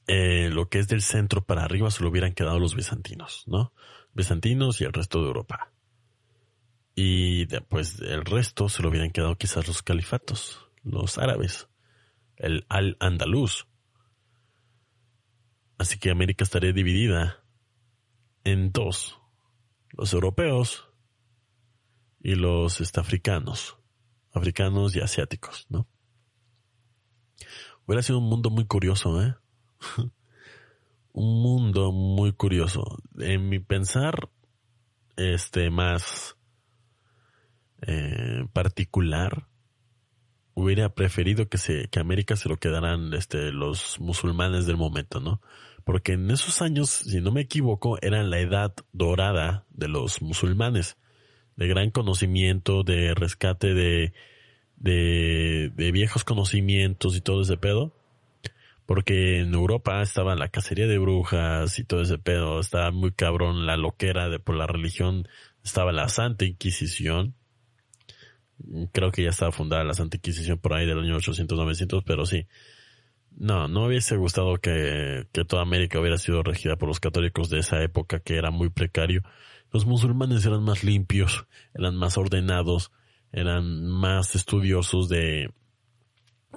eh, 0.07 0.51
lo 0.51 0.69
que 0.69 0.79
es 0.79 0.89
del 0.89 1.03
centro 1.03 1.45
para 1.45 1.65
arriba 1.65 1.91
se 1.91 2.03
lo 2.03 2.11
hubieran 2.11 2.35
quedado 2.35 2.59
los 2.59 2.75
bizantinos, 2.75 3.45
¿no? 3.47 3.73
Bizantinos 4.15 4.81
y 4.81 4.85
el 4.85 4.93
resto 4.93 5.21
de 5.21 5.27
Europa. 5.27 5.73
Y 6.95 7.47
después 7.47 8.01
el 8.01 8.25
resto 8.25 8.69
se 8.69 8.83
lo 8.83 8.91
hubieran 8.91 9.11
quedado 9.11 9.37
quizás 9.37 9.67
los 9.67 9.83
califatos, 9.83 10.69
los 10.83 11.19
árabes, 11.19 11.69
el 12.37 12.67
al-andaluz. 12.69 13.67
Así 15.79 15.99
que 15.99 16.11
América 16.11 16.45
estaría 16.45 16.73
dividida 16.73 17.45
en 18.45 18.73
dos 18.73 19.19
los 19.93 20.13
europeos 20.13 20.89
y 22.21 22.35
los 22.35 22.81
este, 22.81 23.01
africanos, 23.01 23.79
africanos 24.33 24.97
y 24.97 25.01
asiáticos, 25.01 25.67
¿no? 25.69 25.89
Hubiera 27.85 28.03
sido 28.03 28.19
un 28.19 28.29
mundo 28.29 28.51
muy 28.51 28.65
curioso, 28.65 29.21
¿eh? 29.23 29.35
un 31.13 31.43
mundo 31.43 31.93
muy 31.93 32.33
curioso. 32.33 32.99
En 33.19 33.49
mi 33.49 33.59
pensar, 33.59 34.29
este, 35.17 35.71
más 35.71 36.37
eh, 37.87 38.47
particular, 38.53 39.49
hubiera 40.55 40.95
preferido 40.95 41.49
que 41.49 41.59
se, 41.59 41.89
que 41.89 42.01
América 42.01 42.37
se 42.37 42.49
lo 42.49 42.57
quedaran, 42.57 43.13
este, 43.15 43.53
los 43.53 43.99
musulmanes 44.01 44.67
del 44.67 44.77
momento, 44.77 45.21
¿no? 45.21 45.41
porque 45.85 46.13
en 46.13 46.31
esos 46.31 46.63
años, 46.63 46.91
si 46.91 47.21
no 47.21 47.33
me 47.33 47.43
equivoco, 47.43 47.99
era 48.03 48.23
la 48.23 48.39
edad 48.39 48.75
dorada 48.93 49.67
de 49.71 49.89
los 49.89 50.23
musulmanes, 50.23 50.97
de 51.57 51.67
gran 51.67 51.91
conocimiento, 51.91 52.83
de 52.83 53.15
rescate 53.15 53.75
de, 53.75 54.13
de, 54.77 55.91
viejos 55.93 56.25
conocimientos 56.25 57.17
y 57.17 57.21
todo 57.21 57.43
ese 57.43 57.57
pedo, 57.57 57.95
porque 58.93 59.41
en 59.41 59.55
Europa 59.55 60.03
estaba 60.03 60.35
la 60.35 60.49
cacería 60.49 60.87
de 60.87 60.99
brujas 60.99 61.79
y 61.79 61.85
todo 61.85 62.03
ese 62.03 62.19
pedo, 62.19 62.61
estaba 62.61 62.91
muy 62.91 63.11
cabrón 63.11 63.65
la 63.65 63.79
loquera 63.79 64.29
de 64.29 64.39
por 64.39 64.55
la 64.55 64.67
religión, 64.67 65.27
estaba 65.65 65.93
la 65.93 66.11
Santa 66.11 66.45
Inquisición, 66.45 67.35
creo 68.93 69.11
que 69.11 69.23
ya 69.23 69.31
estaba 69.31 69.51
fundada 69.51 69.83
la 69.83 69.95
Santa 69.95 70.19
Inquisición 70.19 70.59
por 70.59 70.75
ahí 70.75 70.85
del 70.85 70.99
año 70.99 71.17
800-900, 71.17 72.03
pero 72.05 72.27
sí, 72.27 72.47
no, 73.31 73.67
no 73.67 73.87
hubiese 73.87 74.15
gustado 74.19 74.59
que, 74.59 75.27
que 75.33 75.47
toda 75.47 75.63
América 75.63 75.99
hubiera 75.99 76.19
sido 76.19 76.43
regida 76.43 76.77
por 76.77 76.89
los 76.89 77.01
católicos 77.01 77.49
de 77.49 77.61
esa 77.61 77.83
época 77.83 78.21
que 78.21 78.37
era 78.37 78.51
muy 78.51 78.69
precario. 78.69 79.23
Los 79.73 79.87
musulmanes 79.87 80.45
eran 80.45 80.65
más 80.65 80.85
limpios, 80.85 81.47
eran 81.73 81.97
más 81.97 82.19
ordenados, 82.19 82.93
eran 83.33 83.87
más 83.87 84.35
estudiosos 84.35 85.09
de 85.09 85.49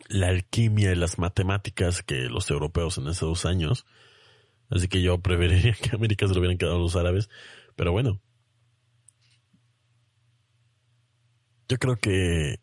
la 0.08 0.28
alquimia 0.28 0.92
y 0.92 0.96
las 0.96 1.18
matemáticas 1.18 2.04
que 2.04 2.30
los 2.30 2.50
europeos 2.50 2.98
en 2.98 3.08
esos 3.08 3.46
años. 3.46 3.86
Así 4.70 4.88
que 4.88 5.02
yo 5.02 5.20
preferiría 5.20 5.74
que 5.82 5.96
América 5.96 6.28
se 6.28 6.34
lo 6.34 6.40
hubieran 6.40 6.58
quedado 6.58 6.80
los 6.80 6.96
árabes. 6.96 7.30
Pero 7.76 7.92
bueno. 7.92 8.22
Yo 11.68 11.78
creo 11.78 11.96
que, 11.96 12.60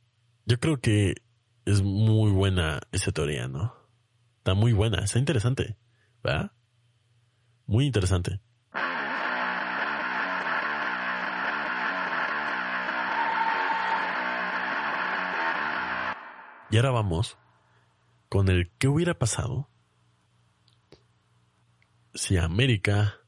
yo 0.47 0.61
creo 0.61 0.81
que 0.81 1.17
es 1.65 1.83
muy 1.83 2.31
buena 2.31 2.81
esa 2.93 3.11
teoría, 3.11 3.49
¿no? 3.49 3.75
Está 4.39 4.55
muy 4.55 4.73
buena, 4.73 5.05
está 5.05 5.19
interesante. 5.19 5.77
¿Verdad? 6.23 6.53
Muy 7.67 7.87
interesante. 7.87 8.41
Y 16.73 16.79
ahora 16.79 16.91
vamos 16.91 17.37
con 18.31 18.49
el 18.49 18.71
qué 18.79 18.89
hubiera 18.89 19.19
pasado 19.19 19.69
si 22.15 22.39
América 22.39 23.21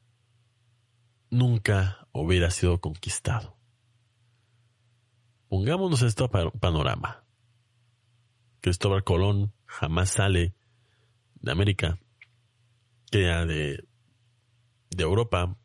nunca 1.29 2.07
hubiera 2.11 2.49
sido 2.49 2.81
conquistado. 2.81 3.55
Pongámonos 5.47 6.01
esto 6.01 6.27
panorama. 6.27 7.23
Cristóbal 8.61 9.03
Colón 9.03 9.53
jamás 9.67 10.09
sale 10.09 10.55
de 11.35 11.51
América, 11.51 11.99
que 13.11 13.19
de, 13.19 13.85
de 14.89 15.03
Europa. 15.03 15.55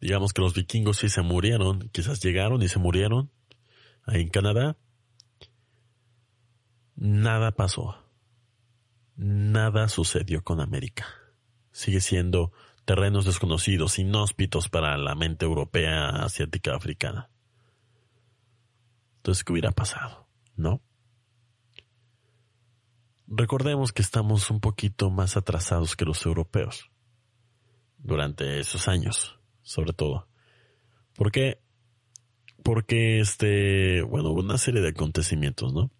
Digamos 0.00 0.32
que 0.32 0.40
los 0.40 0.54
vikingos 0.54 0.96
sí 0.96 1.10
se 1.10 1.20
murieron, 1.20 1.90
quizás 1.90 2.20
llegaron 2.20 2.62
y 2.62 2.68
se 2.68 2.78
murieron 2.78 3.30
ahí 4.06 4.22
en 4.22 4.30
Canadá. 4.30 4.78
Nada 7.00 7.52
pasó. 7.52 7.96
Nada 9.14 9.88
sucedió 9.88 10.42
con 10.42 10.60
América. 10.60 11.06
Sigue 11.70 12.00
siendo 12.00 12.50
terrenos 12.84 13.24
desconocidos, 13.24 14.00
inhóspitos 14.00 14.68
para 14.68 14.96
la 14.98 15.14
mente 15.14 15.44
europea, 15.44 16.08
asiática, 16.08 16.74
africana. 16.74 17.30
Entonces, 19.18 19.44
¿qué 19.44 19.52
hubiera 19.52 19.70
pasado? 19.70 20.26
¿No? 20.56 20.82
Recordemos 23.28 23.92
que 23.92 24.02
estamos 24.02 24.50
un 24.50 24.58
poquito 24.58 25.08
más 25.08 25.36
atrasados 25.36 25.94
que 25.94 26.04
los 26.04 26.26
europeos 26.26 26.90
durante 27.98 28.58
esos 28.58 28.88
años, 28.88 29.38
sobre 29.62 29.92
todo. 29.92 30.26
¿Por 31.14 31.30
qué? 31.30 31.60
Porque 32.64 33.20
este, 33.20 34.02
bueno, 34.02 34.32
una 34.32 34.58
serie 34.58 34.80
de 34.80 34.88
acontecimientos, 34.88 35.72
¿no? 35.72 35.92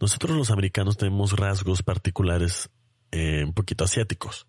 Nosotros 0.00 0.36
los 0.36 0.50
americanos 0.50 0.96
tenemos 0.96 1.32
rasgos 1.32 1.82
particulares 1.82 2.70
eh, 3.10 3.44
un 3.44 3.52
poquito 3.52 3.84
asiáticos. 3.84 4.46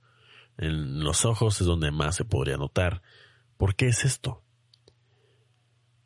En 0.57 1.03
los 1.03 1.25
ojos 1.25 1.61
es 1.61 1.67
donde 1.67 1.91
más 1.91 2.15
se 2.15 2.25
podría 2.25 2.57
notar. 2.57 3.01
¿Por 3.57 3.75
qué 3.75 3.87
es 3.87 4.05
esto? 4.05 4.43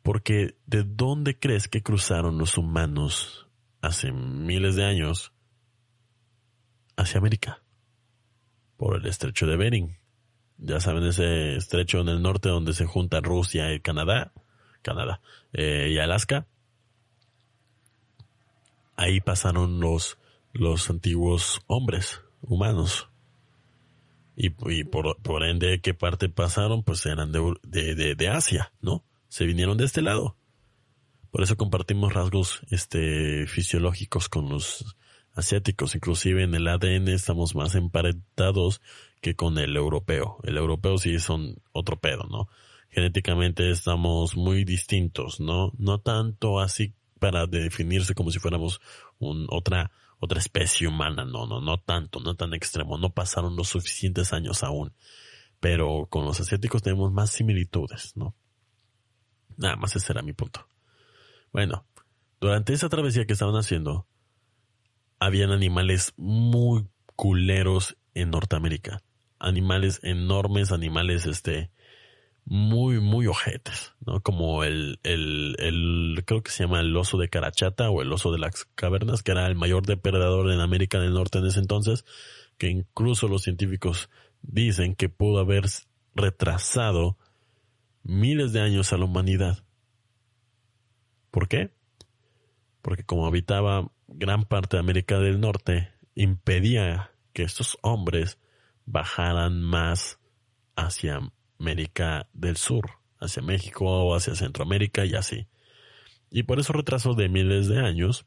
Porque 0.02 0.56
¿de 0.66 0.84
dónde 0.84 1.38
crees 1.38 1.68
que 1.68 1.82
cruzaron 1.82 2.38
los 2.38 2.58
humanos 2.58 3.48
hace 3.80 4.12
miles 4.12 4.76
de 4.76 4.84
años 4.84 5.32
hacia 6.96 7.18
América 7.18 7.62
por 8.76 8.96
el 8.96 9.06
estrecho 9.06 9.46
de 9.46 9.56
Bering. 9.56 9.98
Ya 10.56 10.80
saben 10.80 11.04
ese 11.04 11.56
estrecho 11.56 12.00
en 12.00 12.08
el 12.08 12.22
norte 12.22 12.48
donde 12.48 12.72
se 12.72 12.86
junta 12.86 13.20
Rusia 13.20 13.72
y 13.74 13.80
Canadá, 13.80 14.32
Canadá 14.82 15.20
eh, 15.52 15.90
y 15.90 15.98
Alaska. 15.98 16.46
Ahí 18.96 19.20
pasaron 19.20 19.80
los 19.80 20.18
los 20.54 20.88
antiguos 20.88 21.60
hombres 21.66 22.22
humanos. 22.40 23.08
Y, 24.36 24.50
por, 24.50 25.16
por, 25.22 25.44
ende, 25.44 25.80
¿qué 25.80 25.94
parte 25.94 26.28
pasaron? 26.28 26.82
Pues 26.82 27.06
eran 27.06 27.30
de, 27.30 27.54
de, 27.62 28.14
de 28.16 28.28
Asia, 28.28 28.72
¿no? 28.80 29.04
Se 29.28 29.44
vinieron 29.44 29.76
de 29.76 29.84
este 29.84 30.02
lado. 30.02 30.36
Por 31.30 31.42
eso 31.42 31.56
compartimos 31.56 32.12
rasgos 32.12 32.62
este, 32.70 33.46
fisiológicos 33.46 34.28
con 34.28 34.48
los 34.48 34.96
asiáticos. 35.34 35.94
Inclusive 35.94 36.42
en 36.42 36.54
el 36.54 36.66
ADN 36.66 37.08
estamos 37.08 37.54
más 37.54 37.76
emparentados 37.76 38.80
que 39.20 39.36
con 39.36 39.58
el 39.58 39.76
europeo. 39.76 40.38
El 40.42 40.56
europeo 40.56 40.98
sí 40.98 41.18
son 41.20 41.56
otro 41.72 41.98
pedo, 41.98 42.24
¿no? 42.24 42.48
genéticamente 42.94 43.72
estamos 43.72 44.36
muy 44.36 44.64
distintos, 44.64 45.40
¿no? 45.40 45.72
No 45.78 45.98
tanto 45.98 46.60
así 46.60 46.94
para 47.24 47.46
definirse 47.46 48.14
como 48.14 48.30
si 48.30 48.38
fuéramos 48.38 48.82
otra, 49.48 49.90
otra 50.18 50.38
especie 50.38 50.86
humana, 50.86 51.24
no, 51.24 51.46
no, 51.46 51.58
no 51.62 51.78
tanto, 51.78 52.20
no 52.20 52.34
tan 52.34 52.52
extremo, 52.52 52.98
no 52.98 53.14
pasaron 53.14 53.56
los 53.56 53.68
suficientes 53.68 54.34
años 54.34 54.62
aún. 54.62 54.92
Pero 55.58 56.06
con 56.10 56.26
los 56.26 56.38
asiáticos 56.38 56.82
tenemos 56.82 57.10
más 57.12 57.30
similitudes, 57.30 58.14
¿no? 58.14 58.36
Nada 59.56 59.76
más 59.76 59.96
ese 59.96 60.12
era 60.12 60.20
mi 60.20 60.34
punto. 60.34 60.68
Bueno, 61.50 61.86
durante 62.42 62.74
esa 62.74 62.90
travesía 62.90 63.24
que 63.24 63.32
estaban 63.32 63.56
haciendo, 63.56 64.06
habían 65.18 65.50
animales 65.50 66.12
muy 66.18 66.86
culeros 67.16 67.96
en 68.12 68.32
Norteamérica. 68.32 69.00
Animales 69.38 69.98
enormes, 70.02 70.72
animales 70.72 71.24
este 71.24 71.70
muy, 72.46 73.00
muy 73.00 73.26
ojetes, 73.26 73.94
¿no? 74.04 74.20
Como 74.20 74.64
el, 74.64 75.00
el, 75.02 75.56
el, 75.58 76.22
creo 76.26 76.42
que 76.42 76.50
se 76.50 76.64
llama 76.64 76.80
el 76.80 76.94
oso 76.96 77.16
de 77.16 77.28
Carachata 77.28 77.90
o 77.90 78.02
el 78.02 78.12
oso 78.12 78.32
de 78.32 78.38
las 78.38 78.66
cavernas, 78.74 79.22
que 79.22 79.32
era 79.32 79.46
el 79.46 79.54
mayor 79.54 79.86
depredador 79.86 80.52
en 80.52 80.60
América 80.60 80.98
del 81.00 81.14
Norte 81.14 81.38
en 81.38 81.46
ese 81.46 81.60
entonces, 81.60 82.04
que 82.58 82.68
incluso 82.68 83.28
los 83.28 83.42
científicos 83.42 84.10
dicen 84.42 84.94
que 84.94 85.08
pudo 85.08 85.40
haber 85.40 85.64
retrasado 86.14 87.16
miles 88.02 88.52
de 88.52 88.60
años 88.60 88.92
a 88.92 88.98
la 88.98 89.06
humanidad. 89.06 89.64
¿Por 91.30 91.48
qué? 91.48 91.72
Porque 92.82 93.04
como 93.04 93.26
habitaba 93.26 93.90
gran 94.06 94.44
parte 94.44 94.76
de 94.76 94.80
América 94.80 95.18
del 95.18 95.40
Norte, 95.40 95.92
impedía 96.14 97.12
que 97.32 97.42
estos 97.42 97.78
hombres 97.80 98.38
bajaran 98.84 99.62
más 99.62 100.20
hacia 100.76 101.20
América 101.64 102.28
del 102.34 102.58
Sur, 102.58 102.90
hacia 103.18 103.42
México 103.42 103.86
o 103.86 104.14
hacia 104.14 104.34
Centroamérica 104.34 105.06
y 105.06 105.14
así. 105.14 105.46
Y 106.30 106.42
por 106.42 106.60
eso 106.60 106.74
retraso 106.74 107.14
de 107.14 107.30
miles 107.30 107.68
de 107.68 107.78
años, 107.78 108.26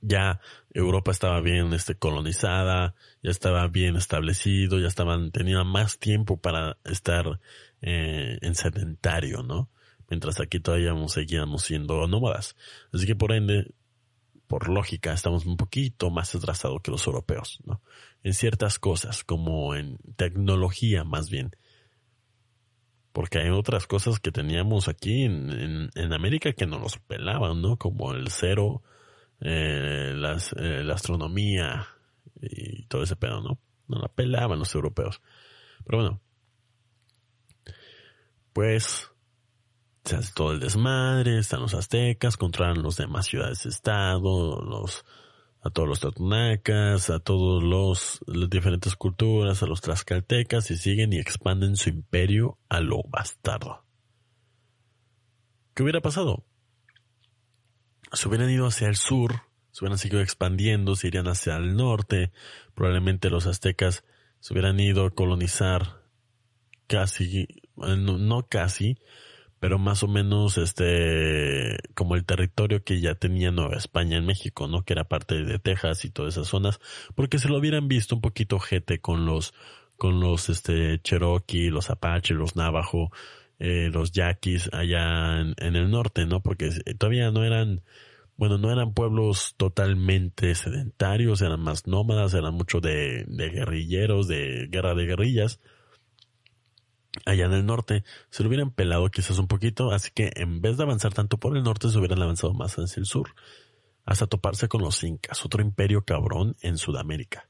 ya 0.00 0.40
Europa 0.74 1.12
estaba 1.12 1.40
bien 1.40 1.72
este, 1.72 1.94
colonizada, 1.94 2.94
ya 3.22 3.30
estaba 3.30 3.68
bien 3.68 3.94
establecido, 3.94 4.80
ya 4.80 4.88
estaban, 4.88 5.30
tenían 5.30 5.66
más 5.66 5.98
tiempo 5.98 6.40
para 6.40 6.78
estar 6.84 7.40
eh, 7.82 8.38
en 8.40 8.54
sedentario, 8.56 9.44
¿no? 9.44 9.70
Mientras 10.10 10.40
aquí 10.40 10.58
todavía 10.58 10.94
seguíamos 11.06 11.62
siendo 11.62 12.06
nómadas. 12.08 12.56
Así 12.92 13.06
que 13.06 13.14
por 13.14 13.32
ende, 13.32 13.74
por 14.46 14.68
lógica, 14.68 15.12
estamos 15.12 15.46
un 15.46 15.56
poquito 15.56 16.10
más 16.10 16.34
atrasados 16.34 16.80
que 16.82 16.90
los 16.90 17.06
europeos, 17.06 17.60
¿no? 17.64 17.80
En 18.24 18.34
ciertas 18.34 18.78
cosas, 18.78 19.22
como 19.22 19.76
en 19.76 19.98
tecnología 20.16 21.04
más 21.04 21.30
bien. 21.30 21.52
Porque 23.18 23.40
hay 23.40 23.50
otras 23.50 23.88
cosas 23.88 24.20
que 24.20 24.30
teníamos 24.30 24.86
aquí 24.86 25.24
en, 25.24 25.90
en, 25.92 26.12
América 26.12 26.52
que 26.52 26.68
no 26.68 26.78
nos 26.78 26.98
pelaban, 26.98 27.60
¿no? 27.60 27.76
Como 27.76 28.12
el 28.12 28.28
cero, 28.30 28.84
eh, 29.40 30.12
eh, 30.12 30.84
la 30.84 30.94
astronomía 30.94 31.88
y 32.40 32.84
todo 32.84 33.02
ese 33.02 33.16
pedo, 33.16 33.40
¿no? 33.40 33.58
No 33.88 33.98
la 33.98 34.06
pelaban 34.06 34.60
los 34.60 34.72
europeos. 34.72 35.20
Pero 35.84 35.98
bueno. 35.98 36.20
Pues 38.52 39.10
se 40.04 40.14
hace 40.14 40.32
todo 40.32 40.52
el 40.52 40.60
desmadre, 40.60 41.40
están 41.40 41.62
los 41.62 41.74
aztecas, 41.74 42.36
controlan 42.36 42.84
los 42.84 42.98
demás 42.98 43.26
ciudades-estado, 43.26 44.60
los, 44.62 45.04
a 45.60 45.70
todos 45.70 45.88
los 45.88 46.00
tatunacas, 46.00 47.10
a 47.10 47.18
todos 47.18 47.62
los, 47.62 48.20
las 48.26 48.48
diferentes 48.48 48.94
culturas, 48.96 49.62
a 49.62 49.66
los 49.66 49.80
tlaxcaltecas 49.80 50.70
y 50.70 50.76
siguen 50.76 51.12
y 51.12 51.18
expanden 51.18 51.76
su 51.76 51.90
imperio 51.90 52.58
a 52.68 52.80
lo 52.80 53.02
bastardo. 53.08 53.84
¿Qué 55.74 55.82
hubiera 55.82 56.00
pasado? 56.00 56.44
Se 58.12 58.28
hubieran 58.28 58.50
ido 58.50 58.66
hacia 58.66 58.88
el 58.88 58.96
sur, 58.96 59.42
se 59.70 59.84
hubieran 59.84 59.98
seguido 59.98 60.20
expandiendo, 60.20 60.96
se 60.96 61.08
irían 61.08 61.28
hacia 61.28 61.56
el 61.56 61.76
norte, 61.76 62.32
probablemente 62.74 63.30
los 63.30 63.46
aztecas 63.46 64.04
se 64.40 64.52
hubieran 64.52 64.78
ido 64.80 65.04
a 65.04 65.10
colonizar 65.10 66.02
casi, 66.86 67.46
no 67.76 68.46
casi, 68.48 68.98
pero 69.60 69.78
más 69.78 70.02
o 70.02 70.08
menos 70.08 70.58
este 70.58 71.78
como 71.94 72.14
el 72.14 72.24
territorio 72.24 72.84
que 72.84 73.00
ya 73.00 73.14
tenía 73.14 73.50
Nueva 73.50 73.76
España 73.76 74.16
en 74.16 74.26
México, 74.26 74.68
¿no? 74.68 74.82
Que 74.84 74.92
era 74.94 75.04
parte 75.04 75.42
de 75.42 75.58
Texas 75.58 76.04
y 76.04 76.10
todas 76.10 76.34
esas 76.34 76.48
zonas, 76.48 76.80
porque 77.14 77.38
se 77.38 77.48
lo 77.48 77.58
hubieran 77.58 77.88
visto 77.88 78.14
un 78.14 78.20
poquito 78.20 78.58
jete 78.58 79.00
con 79.00 79.26
los 79.26 79.54
con 79.96 80.20
los 80.20 80.48
este 80.48 81.00
Cherokee, 81.02 81.70
los 81.70 81.90
Apache, 81.90 82.34
los 82.34 82.56
Navajo, 82.56 83.10
eh, 83.58 83.90
los 83.92 84.12
Yaquis 84.12 84.70
allá 84.72 85.40
en, 85.40 85.76
el 85.76 85.90
norte, 85.90 86.26
¿no? 86.26 86.40
Porque 86.40 86.70
todavía 86.98 87.30
no 87.30 87.44
eran 87.44 87.82
bueno, 88.36 88.56
no 88.58 88.70
eran 88.70 88.94
pueblos 88.94 89.54
totalmente 89.56 90.54
sedentarios, 90.54 91.42
eran 91.42 91.60
más 91.60 91.88
nómadas, 91.88 92.34
eran 92.34 92.54
mucho 92.54 92.80
de, 92.80 93.24
de 93.26 93.50
guerrilleros, 93.50 94.28
de 94.28 94.68
guerra 94.70 94.94
de 94.94 95.06
guerrillas, 95.06 95.60
allá 97.26 97.46
en 97.46 97.52
el 97.52 97.66
norte, 97.66 98.04
se 98.30 98.42
lo 98.42 98.48
hubieran 98.48 98.70
pelado 98.70 99.08
quizás 99.08 99.38
un 99.38 99.48
poquito, 99.48 99.92
así 99.92 100.10
que 100.12 100.30
en 100.36 100.60
vez 100.60 100.76
de 100.76 100.84
avanzar 100.84 101.12
tanto 101.14 101.38
por 101.38 101.56
el 101.56 101.62
norte, 101.62 101.88
se 101.88 101.98
hubieran 101.98 102.22
avanzado 102.22 102.54
más 102.54 102.74
hacia 102.74 103.00
el 103.00 103.06
sur, 103.06 103.34
hasta 104.04 104.26
toparse 104.26 104.68
con 104.68 104.82
los 104.82 105.02
incas, 105.04 105.44
otro 105.44 105.62
imperio 105.62 106.04
cabrón 106.04 106.56
en 106.62 106.78
Sudamérica. 106.78 107.48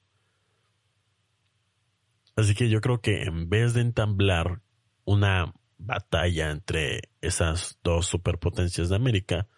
Así 2.37 2.55
que 2.55 2.69
yo 2.69 2.81
creo 2.81 3.01
que 3.01 3.23
en 3.23 3.49
vez 3.49 3.75
de 3.75 3.81
entamblar 3.81 4.61
una 5.05 5.53
batalla 5.79 6.51
entre 6.51 7.11
esas 7.21 7.79
dos 7.83 8.07
superpotencias 8.07 8.89
de 8.89 8.97
América, 8.97 9.49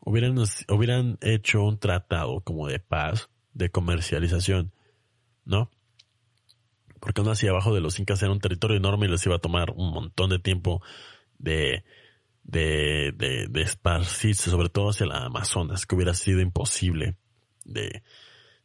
hubieran, 0.00 0.36
hubieran 0.68 1.18
hecho 1.20 1.62
un 1.62 1.78
tratado 1.78 2.40
como 2.40 2.66
de 2.66 2.80
paz, 2.80 3.28
de 3.52 3.70
comercialización, 3.70 4.72
¿no? 5.44 5.70
Porque 7.00 7.20
aún 7.20 7.30
así 7.30 7.48
abajo 7.48 7.74
de 7.74 7.80
los 7.80 7.98
incas 7.98 8.22
era 8.22 8.32
un 8.32 8.40
territorio 8.40 8.76
enorme 8.76 9.06
y 9.06 9.10
les 9.10 9.24
iba 9.26 9.36
a 9.36 9.40
tomar 9.40 9.70
un 9.70 9.90
montón 9.90 10.30
de 10.30 10.38
tiempo 10.38 10.82
de, 11.38 11.84
de, 12.44 13.12
de, 13.48 13.62
esparcirse, 13.62 14.50
sobre 14.50 14.68
todo 14.68 14.90
hacia 14.90 15.06
la 15.06 15.24
Amazonas, 15.24 15.86
que 15.86 15.94
hubiera 15.94 16.14
sido 16.14 16.40
imposible 16.40 17.16
de, 17.64 18.02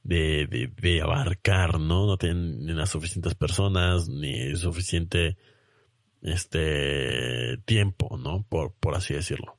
de, 0.03 0.71
de, 0.75 1.01
abarcar, 1.01 1.79
¿no? 1.79 2.05
No 2.05 2.17
tienen 2.17 2.65
ni 2.65 2.73
las 2.73 2.89
suficientes 2.89 3.35
personas, 3.35 4.07
ni 4.09 4.55
suficiente, 4.55 5.37
este, 6.21 7.57
tiempo, 7.65 8.17
¿no? 8.17 8.45
Por, 8.49 8.73
por 8.73 8.95
así 8.95 9.13
decirlo. 9.13 9.57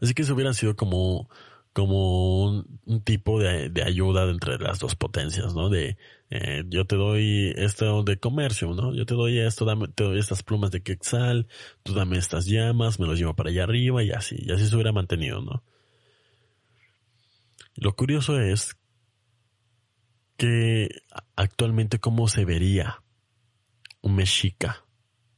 Así 0.00 0.14
que 0.14 0.22
eso 0.22 0.34
hubiera 0.34 0.52
sido 0.52 0.76
como, 0.76 1.28
como 1.72 2.44
un, 2.44 3.02
tipo 3.04 3.40
de, 3.40 3.70
de, 3.70 3.82
ayuda 3.82 4.28
entre 4.28 4.58
las 4.58 4.78
dos 4.78 4.94
potencias, 4.96 5.54
¿no? 5.54 5.68
De, 5.68 5.96
eh, 6.34 6.64
yo 6.66 6.86
te 6.86 6.96
doy 6.96 7.52
esto 7.56 8.02
de 8.04 8.18
comercio, 8.18 8.72
¿no? 8.72 8.94
Yo 8.94 9.04
te 9.04 9.12
doy 9.12 9.38
esto, 9.38 9.66
te 9.94 10.04
doy 10.04 10.18
estas 10.18 10.42
plumas 10.42 10.70
de 10.70 10.82
quetzal, 10.82 11.46
tú 11.82 11.92
dame 11.92 12.16
estas 12.16 12.46
llamas, 12.46 12.98
me 12.98 13.06
los 13.06 13.18
llevo 13.18 13.34
para 13.34 13.50
allá 13.50 13.64
arriba 13.64 14.02
y 14.02 14.12
así, 14.12 14.36
y 14.38 14.50
así 14.50 14.66
se 14.66 14.74
hubiera 14.74 14.92
mantenido, 14.92 15.42
¿no? 15.42 15.62
Lo 17.74 17.94
curioso 17.94 18.40
es 18.40 18.78
que 20.38 21.02
actualmente 21.36 21.98
cómo 21.98 22.26
se 22.28 22.46
vería 22.46 23.02
un 24.00 24.16
mexica, 24.16 24.86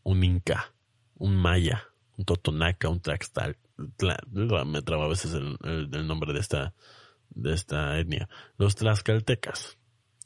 un 0.04 0.22
inca, 0.22 0.74
un 1.16 1.34
maya, 1.34 1.88
un 2.16 2.24
totonaca, 2.24 2.88
un 2.88 3.00
tlaxtal, 3.00 3.58
me 4.64 4.82
traba 4.82 5.06
a 5.06 5.08
veces 5.08 5.34
el, 5.34 5.58
el 5.92 6.06
nombre 6.06 6.32
de 6.32 6.38
esta, 6.38 6.72
de 7.30 7.52
esta 7.52 7.98
etnia, 7.98 8.28
los 8.58 8.76
tlaxcaltecas 8.76 9.76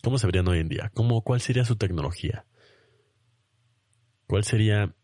¿Cómo 0.03 0.19
se 0.19 0.27
verían 0.27 0.49
hoy 0.49 0.61
en 0.61 0.69
día? 0.69 0.91
¿Cómo, 0.95 1.23
¿Cuál 1.23 1.41
sería 1.41 1.65
su 1.65 1.77
tecnología? 1.77 2.47
¿Cuál 4.27 4.45
sería 4.45 4.95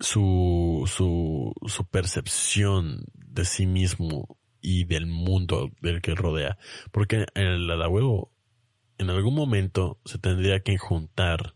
su, 0.00 0.84
su, 0.86 1.52
su 1.66 1.84
percepción 1.86 3.04
de 3.14 3.44
sí 3.44 3.66
mismo 3.66 4.38
y 4.60 4.84
del 4.84 5.06
mundo 5.06 5.70
del 5.80 6.00
que 6.00 6.14
rodea? 6.14 6.58
Porque 6.90 7.26
el 7.34 7.68
huevo 7.88 8.32
en 8.98 9.10
algún 9.10 9.34
momento 9.34 10.00
se 10.04 10.18
tendría 10.18 10.60
que 10.60 10.78
juntar 10.78 11.54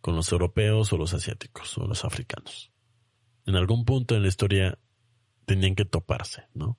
con 0.00 0.16
los 0.16 0.30
europeos 0.32 0.92
o 0.92 0.98
los 0.98 1.14
asiáticos 1.14 1.78
o 1.78 1.86
los 1.86 2.04
africanos. 2.04 2.72
En 3.46 3.56
algún 3.56 3.84
punto 3.84 4.14
en 4.14 4.22
la 4.22 4.28
historia 4.28 4.78
tenían 5.46 5.74
que 5.74 5.84
toparse, 5.84 6.44
¿no? 6.54 6.78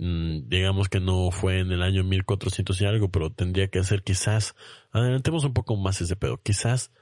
Mm, 0.00 0.48
digamos 0.48 0.88
que 0.88 1.00
no 1.00 1.32
fue 1.32 1.58
en 1.58 1.72
el 1.72 1.82
año 1.82 2.04
1400 2.04 2.80
y 2.80 2.84
algo, 2.86 3.10
pero 3.10 3.32
tendría 3.32 3.66
que 3.68 3.82
ser 3.82 4.04
quizás, 4.04 4.54
adelantemos 4.92 5.42
un 5.44 5.52
poco 5.52 5.76
más 5.76 6.00
ese 6.00 6.14
pedo, 6.14 6.40
quizás 6.40 6.92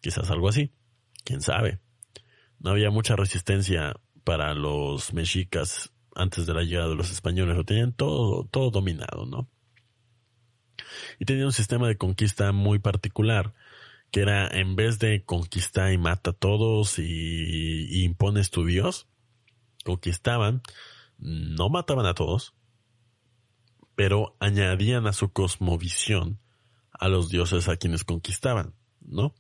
Quizás 0.02 0.30
algo 0.30 0.50
así. 0.50 0.72
Quién 1.24 1.42
sabe. 1.42 1.80
No 2.60 2.72
había 2.72 2.92
mucha 2.92 3.16
resistencia 3.16 3.96
para 4.24 4.54
los 4.54 5.14
mexicas 5.14 5.92
antes 6.16 6.46
de 6.46 6.54
la 6.54 6.64
llegada 6.64 6.90
de 6.90 6.96
los 6.96 7.12
españoles. 7.12 7.56
Lo 7.56 7.64
tenían 7.64 7.94
todo, 7.94 8.46
todo 8.46 8.72
dominado, 8.72 9.26
¿no? 9.26 9.50
Y 11.20 11.26
tenían 11.26 11.48
un 11.48 11.54
sistema 11.54 11.88
de 11.88 11.98
conquista 11.98 12.52
muy 12.52 12.80
particular, 12.80 13.54
que 14.12 14.22
era 14.22 14.48
en 14.48 14.76
vez 14.76 15.00
de 15.00 15.24
conquistar 15.24 15.92
y 15.92 15.98
mata 15.98 16.32
a 16.32 16.34
todos 16.34 17.00
y, 17.00 17.88
y 17.90 18.04
impones 18.04 18.52
tu 18.52 18.66
Dios, 18.66 19.08
conquistaban, 19.84 20.62
no 21.18 21.70
mataban 21.70 22.06
a 22.06 22.14
todos, 22.14 22.54
pero 23.96 24.36
añadían 24.40 25.08
a 25.08 25.14
su 25.14 25.32
cosmovisión 25.32 26.40
a 27.00 27.08
los 27.08 27.30
dioses 27.30 27.68
a 27.68 27.78
quienes 27.78 28.04
conquistaban, 28.04 28.74
¿no? 29.02 29.36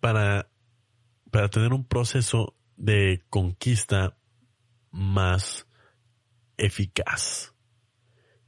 Para, 0.00 0.50
para 1.30 1.48
tener 1.48 1.72
un 1.72 1.86
proceso 1.86 2.56
de 2.76 3.24
conquista 3.30 4.18
más 4.90 5.66
eficaz. 6.56 7.54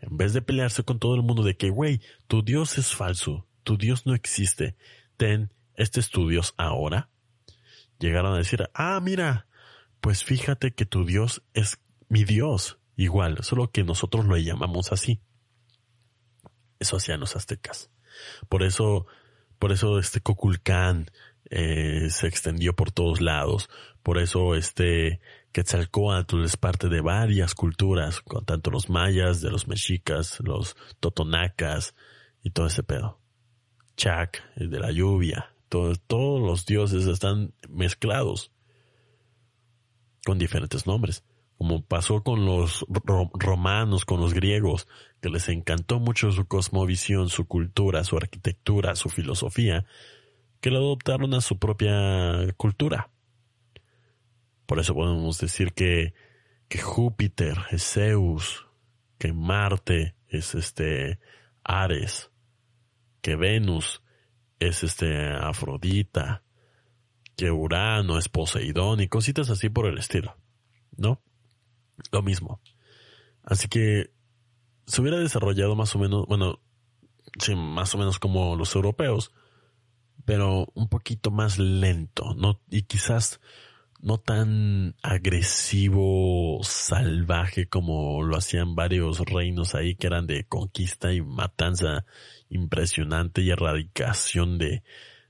En 0.00 0.16
vez 0.16 0.32
de 0.32 0.42
pelearse 0.42 0.84
con 0.84 0.98
todo 0.98 1.14
el 1.14 1.22
mundo 1.22 1.42
de 1.42 1.56
que, 1.56 1.70
güey, 1.70 2.00
tu 2.26 2.42
Dios 2.42 2.78
es 2.78 2.94
falso, 2.94 3.46
tu 3.64 3.76
Dios 3.76 4.06
no 4.06 4.14
existe, 4.14 4.76
ten, 5.16 5.52
este 5.74 6.00
es 6.00 6.10
tu 6.10 6.28
Dios 6.28 6.54
ahora. 6.56 7.10
Llegaron 7.98 8.34
a 8.34 8.38
decir, 8.38 8.68
ah, 8.74 9.00
mira, 9.00 9.48
pues 10.00 10.22
fíjate 10.22 10.72
que 10.72 10.86
tu 10.86 11.04
Dios 11.04 11.42
es 11.52 11.80
mi 12.08 12.24
Dios, 12.24 12.78
igual, 12.98 13.38
solo 13.42 13.70
que 13.70 13.84
nosotros 13.84 14.26
lo 14.26 14.36
llamamos 14.36 14.92
así. 14.92 15.22
Eso 16.80 16.96
hacían 16.96 17.20
los 17.20 17.36
aztecas. 17.36 17.90
Por 18.48 18.64
eso, 18.64 19.06
por 19.58 19.70
eso 19.70 20.00
este 20.00 20.20
Coculcán 20.20 21.06
eh, 21.48 22.10
se 22.10 22.26
extendió 22.26 22.74
por 22.74 22.90
todos 22.90 23.20
lados. 23.20 23.70
Por 24.02 24.18
eso 24.18 24.56
este 24.56 25.20
Quetzalcoatl 25.52 26.42
es 26.42 26.56
parte 26.56 26.88
de 26.88 27.00
varias 27.00 27.54
culturas, 27.54 28.20
con 28.20 28.44
tanto 28.44 28.70
los 28.70 28.90
mayas, 28.90 29.40
de 29.40 29.50
los 29.50 29.68
mexicas, 29.68 30.38
los 30.40 30.76
totonacas 30.98 31.94
y 32.42 32.50
todo 32.50 32.66
ese 32.66 32.82
pedo. 32.82 33.20
Chac, 33.96 34.42
el 34.56 34.70
de 34.70 34.80
la 34.80 34.90
lluvia, 34.90 35.54
todos 35.68 36.40
los 36.40 36.66
dioses 36.66 37.06
están 37.06 37.54
mezclados 37.68 38.50
con 40.24 40.38
diferentes 40.38 40.86
nombres 40.86 41.22
como 41.58 41.84
pasó 41.84 42.22
con 42.22 42.46
los 42.46 42.86
romanos, 43.34 44.04
con 44.04 44.20
los 44.20 44.32
griegos, 44.32 44.86
que 45.20 45.28
les 45.28 45.48
encantó 45.48 45.98
mucho 45.98 46.30
su 46.30 46.46
cosmovisión, 46.46 47.28
su 47.28 47.46
cultura, 47.46 48.04
su 48.04 48.16
arquitectura, 48.16 48.94
su 48.94 49.08
filosofía, 49.08 49.84
que 50.60 50.70
lo 50.70 50.78
adoptaron 50.78 51.34
a 51.34 51.40
su 51.40 51.58
propia 51.58 52.52
cultura. 52.56 53.10
Por 54.66 54.78
eso 54.78 54.94
podemos 54.94 55.40
decir 55.40 55.72
que, 55.72 56.14
que 56.68 56.78
Júpiter 56.78 57.58
es 57.72 57.82
Zeus, 57.92 58.66
que 59.18 59.32
Marte 59.32 60.14
es 60.28 60.54
este 60.54 61.18
Ares, 61.64 62.30
que 63.20 63.34
Venus 63.34 64.00
es 64.60 64.84
este 64.84 65.26
Afrodita, 65.32 66.44
que 67.36 67.50
Urano 67.50 68.16
es 68.16 68.28
Poseidón 68.28 69.00
y 69.00 69.08
cositas 69.08 69.50
así 69.50 69.68
por 69.68 69.86
el 69.86 69.98
estilo, 69.98 70.36
¿no? 70.96 71.20
Lo 72.12 72.22
mismo. 72.22 72.60
Así 73.42 73.68
que 73.68 74.10
se 74.86 75.00
hubiera 75.00 75.18
desarrollado 75.18 75.76
más 75.76 75.94
o 75.94 75.98
menos, 75.98 76.26
bueno, 76.26 76.60
sí, 77.38 77.54
más 77.54 77.94
o 77.94 77.98
menos 77.98 78.18
como 78.18 78.56
los 78.56 78.74
europeos, 78.74 79.32
pero 80.24 80.66
un 80.74 80.88
poquito 80.88 81.30
más 81.30 81.58
lento, 81.58 82.34
¿no? 82.34 82.60
Y 82.70 82.82
quizás 82.82 83.40
no 84.00 84.18
tan 84.18 84.94
agresivo, 85.02 86.60
salvaje 86.62 87.68
como 87.68 88.22
lo 88.22 88.36
hacían 88.36 88.74
varios 88.74 89.20
reinos 89.20 89.74
ahí 89.74 89.96
que 89.96 90.06
eran 90.06 90.26
de 90.26 90.44
conquista 90.44 91.12
y 91.12 91.20
matanza 91.20 92.04
impresionante 92.48 93.42
y 93.42 93.50
erradicación 93.50 94.58
de, 94.58 94.82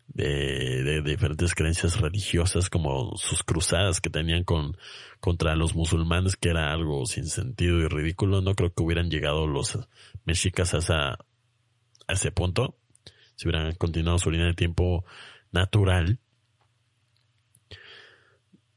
de, 0.08 0.82
de, 0.82 1.02
diferentes 1.02 1.54
creencias 1.54 2.00
religiosas 2.00 2.70
como 2.70 3.16
sus 3.16 3.42
cruzadas 3.42 4.00
que 4.00 4.10
tenían 4.10 4.44
con 4.44 4.76
contra 5.20 5.54
los 5.54 5.74
musulmanes 5.74 6.36
que 6.36 6.48
era 6.50 6.72
algo 6.72 7.04
sin 7.06 7.26
sentido 7.26 7.78
y 7.78 7.88
ridículo. 7.88 8.40
No 8.40 8.54
creo 8.54 8.72
que 8.72 8.82
hubieran 8.82 9.10
llegado 9.10 9.46
los 9.46 9.78
mexicas 10.24 10.74
a, 10.90 11.12
a 11.12 12.12
ese 12.12 12.30
punto. 12.30 12.76
Si 13.36 13.46
hubieran 13.48 13.74
continuado 13.74 14.18
su 14.18 14.30
línea 14.30 14.46
de 14.46 14.54
tiempo 14.54 15.04
natural 15.52 16.18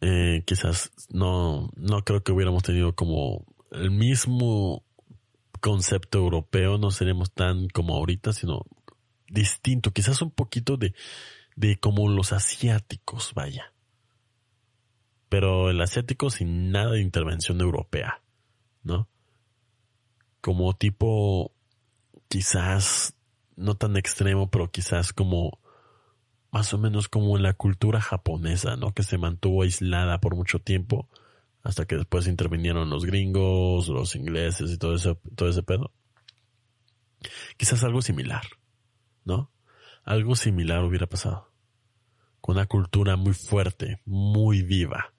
eh, 0.02 0.42
quizás 0.46 0.92
no 1.10 1.70
no 1.76 2.04
creo 2.04 2.24
que 2.24 2.32
hubiéramos 2.32 2.64
tenido 2.64 2.96
como 2.96 3.46
el 3.72 3.92
mismo 3.92 4.84
concepto 5.62 6.18
europeo. 6.18 6.80
No 6.80 6.90
seríamos 6.90 7.32
tan 7.32 7.70
como 7.70 7.96
ahorita 7.96 8.34
sino 8.34 8.66
distinto, 9.32 9.92
quizás 9.92 10.22
un 10.22 10.32
poquito 10.32 10.78
de, 10.78 10.94
de 11.56 11.78
como 11.78 12.10
los 12.10 12.34
asiáticos, 12.34 13.34
vaya. 13.34 13.74
Pero 15.30 15.70
el 15.70 15.82
asiático 15.82 16.30
sin 16.30 16.72
nada 16.72 16.92
de 16.92 17.02
intervención 17.02 17.62
europea, 17.62 18.22
¿no? 18.84 19.08
Como 20.42 20.74
tipo, 20.74 21.54
quizás 22.28 23.16
no 23.56 23.76
tan 23.76 23.96
extremo, 23.96 24.50
pero 24.50 24.72
quizás 24.72 25.14
como 25.14 25.60
más 26.52 26.74
o 26.74 26.78
menos 26.78 27.08
como 27.08 27.38
la 27.38 27.54
cultura 27.54 28.02
japonesa, 28.02 28.76
¿no? 28.76 28.94
Que 28.94 29.04
se 29.04 29.18
mantuvo 29.18 29.64
aislada 29.64 30.20
por 30.20 30.36
mucho 30.36 30.60
tiempo 30.60 31.08
hasta 31.64 31.86
que 31.86 31.96
después 31.96 32.28
intervinieron 32.28 32.90
los 32.90 33.06
gringos, 33.06 33.88
los 33.88 34.16
ingleses 34.16 34.72
y 34.72 34.78
todo 34.78 34.96
ese, 34.96 35.16
todo 35.36 35.48
ese 35.48 35.64
pedo. 35.64 35.92
Quizás 37.56 37.84
algo 37.84 38.02
similar. 38.02 38.42
¿No? 39.24 39.52
Algo 40.04 40.36
similar 40.36 40.84
hubiera 40.84 41.08
pasado. 41.08 41.52
Con 42.40 42.58
una 42.58 42.66
cultura 42.66 43.16
muy 43.16 43.34
fuerte, 43.34 44.02
muy 44.06 44.64
viva. 44.64 45.14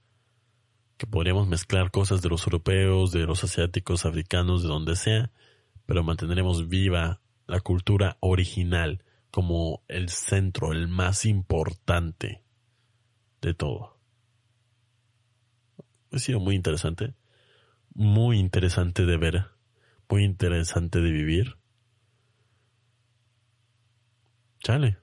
Que 0.97 1.07
podríamos 1.07 1.49
mezclar 1.49 1.91
cosas 1.91 2.23
de 2.23 2.29
los 2.29 2.47
europeos, 2.47 3.13
de 3.13 3.21
los 3.21 3.45
asiáticos, 3.45 4.05
africanos, 4.07 4.63
de 4.63 4.69
donde 4.69 4.97
sea, 4.97 5.31
pero 5.87 6.03
mantendremos 6.03 6.69
viva 6.69 7.21
la 7.47 7.61
cultura 7.61 8.17
original 8.21 9.05
como 9.31 9.83
el 9.89 10.09
centro, 10.11 10.73
el 10.73 10.89
más 10.89 11.25
importante 11.25 12.43
de 13.41 13.55
todo. 13.55 13.99
Ha 16.13 16.19
sido 16.19 16.39
muy 16.41 16.55
interesante, 16.55 17.15
muy 17.95 18.39
interesante 18.39 19.07
de 19.07 19.17
ver, 19.17 19.47
muy 20.09 20.25
interesante 20.25 21.01
de 21.01 21.11
vivir 21.11 21.62
Chale. 24.63 24.97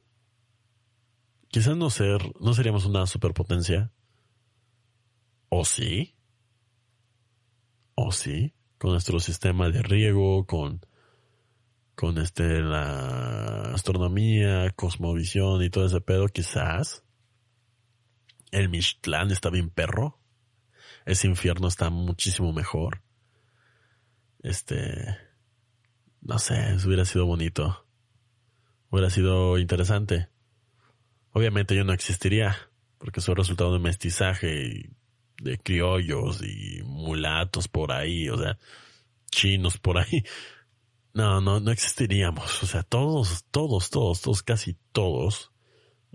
Quizás 1.50 1.76
no 1.76 1.90
ser, 1.90 2.22
no 2.40 2.54
seríamos 2.54 2.86
una 2.86 3.06
superpotencia. 3.06 3.92
¿O 5.50 5.66
sí? 5.66 6.16
¿O 7.96 8.12
sí? 8.14 8.54
Con 8.78 8.92
nuestro 8.92 9.20
sistema 9.20 9.70
de 9.70 9.82
riego, 9.82 10.46
con, 10.46 10.86
con 11.96 12.18
este, 12.20 12.62
la 12.62 13.74
astronomía, 13.74 14.70
cosmovisión 14.72 15.62
y 15.62 15.70
todo 15.70 15.88
ese 15.88 16.00
pedo, 16.00 16.28
quizás. 16.28 17.04
El 18.52 18.70
Mictlán 18.70 19.32
está 19.32 19.50
bien 19.50 19.70
perro. 19.70 20.22
Ese 21.06 21.28
infierno 21.28 21.68
está 21.68 21.90
muchísimo 21.90 22.54
mejor. 22.54 23.02
Este, 24.42 25.18
no 26.22 26.40
sé, 26.40 26.78
hubiera 26.86 27.04
sido 27.04 27.26
bonito 27.26 27.89
hubiera 28.90 29.10
sido 29.10 29.58
interesante. 29.58 30.30
Obviamente 31.32 31.76
yo 31.76 31.84
no 31.84 31.94
existiría, 31.94 32.58
porque 32.98 33.22
el 33.26 33.36
resultado 33.36 33.74
de 33.74 33.80
mestizaje 33.80 34.90
de 35.42 35.58
criollos 35.58 36.42
y 36.44 36.82
mulatos 36.84 37.68
por 37.68 37.92
ahí, 37.92 38.30
o 38.30 38.38
sea, 38.38 38.58
chinos 39.32 39.78
por 39.78 39.98
ahí. 39.98 40.24
No, 41.12 41.42
no, 41.42 41.60
no 41.60 41.72
existiríamos. 41.72 42.62
O 42.62 42.68
sea, 42.68 42.84
todos, 42.84 43.44
todos, 43.50 43.90
todos, 43.90 44.22
todos, 44.22 44.44
casi 44.44 44.78
todos. 44.92 45.52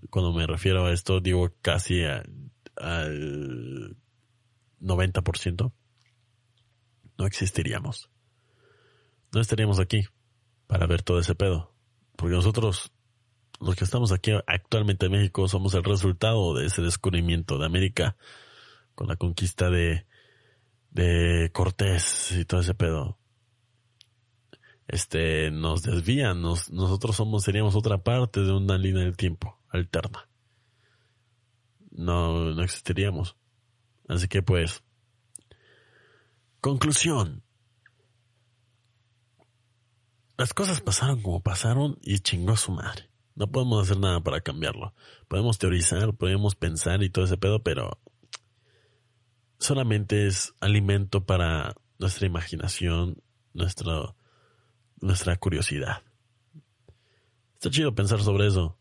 Cuando 0.09 0.33
me 0.33 0.47
refiero 0.47 0.87
a 0.87 0.93
esto, 0.93 1.21
digo 1.21 1.53
casi 1.61 2.05
al 2.05 3.97
90%. 4.81 5.73
No 7.19 7.27
existiríamos. 7.27 8.09
No 9.33 9.41
estaríamos 9.41 9.81
aquí 9.81 10.05
para 10.69 10.87
ver 10.87 11.03
todo 11.03 11.19
ese 11.19 11.35
pedo. 11.35 11.74
Porque 12.17 12.35
nosotros, 12.35 12.93
los 13.61 13.77
que 13.77 13.85
estamos 13.85 14.13
aquí 14.13 14.33
actualmente 14.47 15.07
en 15.07 15.13
México, 15.13 15.49
somos 15.49 15.75
el 15.75 15.85
resultado 15.85 16.55
de 16.55 16.67
ese 16.67 16.83
descubrimiento 16.83 17.59
de 17.59 17.67
América 17.67 18.17
con 18.95 19.09
la 19.09 19.17
conquista 19.17 19.71
de, 19.71 20.07
de 20.91 21.51
Cortés 21.53 22.33
y 22.33 22.45
todo 22.45 22.61
ese 22.61 22.75
pedo. 22.75 23.19
Este, 24.87 25.51
nos 25.51 25.83
desvían, 25.83 26.43
nos, 26.43 26.71
nosotros 26.71 27.17
somos, 27.17 27.43
seríamos 27.43 27.75
otra 27.75 27.99
parte 27.99 28.41
de 28.41 28.53
una 28.53 28.77
línea 28.77 29.03
del 29.03 29.17
tiempo 29.17 29.59
alterna. 29.71 30.29
No, 31.91 32.55
no 32.55 32.63
existiríamos. 32.63 33.37
Así 34.09 34.29
que 34.29 34.43
pues, 34.43 34.83
conclusión. 36.61 37.43
Las 40.37 40.53
cosas 40.53 40.81
pasaron 40.81 41.23
como 41.23 41.41
pasaron 41.41 41.99
y 42.03 42.19
chingó 42.19 42.57
su 42.57 42.73
madre. 42.73 43.09
No 43.37 43.51
podemos 43.51 43.83
hacer 43.85 43.99
nada 43.99 44.21
para 44.21 44.41
cambiarlo. 44.41 44.95
Podemos 45.29 45.59
teorizar, 45.59 46.15
podemos 46.15 46.57
pensar 46.57 47.03
y 47.03 47.11
todo 47.11 47.25
ese 47.25 47.37
pedo, 47.37 47.63
pero 47.63 48.01
solamente 49.59 50.27
es 50.27 50.53
alimento 50.61 51.25
para 51.25 51.75
nuestra 51.99 52.27
imaginación, 52.27 53.23
nuestra, 53.53 54.15
nuestra 55.01 55.37
curiosidad. 55.37 56.03
Está 57.55 57.71
chido 57.71 57.95
pensar 57.95 58.21
sobre 58.21 58.49
eso, 58.49 58.77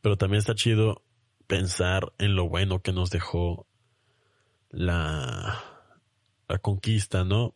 pero 0.00 0.16
también 0.16 0.38
está 0.38 0.54
chido 0.54 1.04
pensar 1.46 2.12
en 2.18 2.34
lo 2.34 2.48
bueno 2.48 2.82
que 2.82 2.92
nos 2.92 3.10
dejó 3.10 3.66
la, 4.70 5.62
la 6.48 6.58
conquista, 6.58 7.24
¿no? 7.24 7.54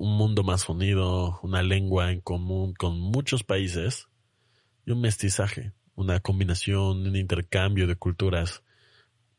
Un 0.00 0.16
mundo 0.16 0.42
más 0.42 0.66
unido, 0.70 1.38
una 1.42 1.60
lengua 1.60 2.10
en 2.10 2.22
común 2.22 2.72
con 2.72 2.98
muchos 2.98 3.44
países 3.44 4.08
y 4.86 4.92
un 4.92 5.02
mestizaje, 5.02 5.74
una 5.94 6.20
combinación, 6.20 7.06
un 7.06 7.16
intercambio 7.16 7.86
de 7.86 7.96
culturas 7.96 8.62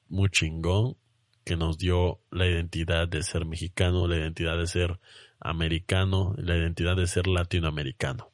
muy 0.08 0.30
chingón 0.30 0.98
que 1.44 1.58
nos 1.58 1.80
dio 1.80 2.22
la 2.30 2.46
identidad 2.46 3.08
de 3.08 3.24
ser 3.24 3.44
mexicano, 3.44 4.08
la 4.08 4.18
identidad 4.18 4.56
de 4.56 4.68
ser 4.68 5.00
americano, 5.40 6.36
la 6.38 6.56
identidad 6.56 6.96
de 6.96 7.08
ser 7.08 7.26
latinoamericano. 7.26 8.32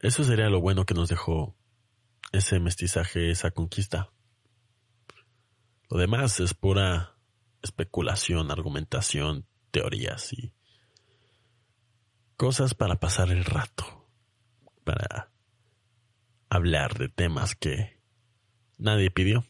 Eso 0.00 0.22
sería 0.22 0.50
lo 0.50 0.60
bueno 0.60 0.84
que 0.84 0.92
nos 0.92 1.08
dejó 1.08 1.56
ese 2.32 2.60
mestizaje, 2.60 3.30
esa 3.30 3.52
conquista. 3.52 4.10
Lo 5.88 5.96
demás 5.96 6.40
es 6.40 6.52
pura 6.52 7.16
especulación, 7.62 8.50
argumentación, 8.50 9.46
teorías 9.70 10.32
y 10.32 10.52
cosas 12.36 12.74
para 12.74 13.00
pasar 13.00 13.30
el 13.30 13.44
rato, 13.44 14.08
para 14.84 15.30
hablar 16.48 16.98
de 16.98 17.08
temas 17.08 17.54
que 17.54 17.98
nadie 18.78 19.10
pidió. 19.10 19.44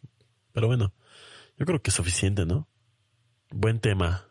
Pero 0.52 0.66
bueno, 0.66 0.92
yo 1.56 1.66
creo 1.66 1.82
que 1.82 1.90
es 1.90 1.94
suficiente, 1.94 2.46
¿no? 2.46 2.68
Buen 3.50 3.80
tema 3.80 4.28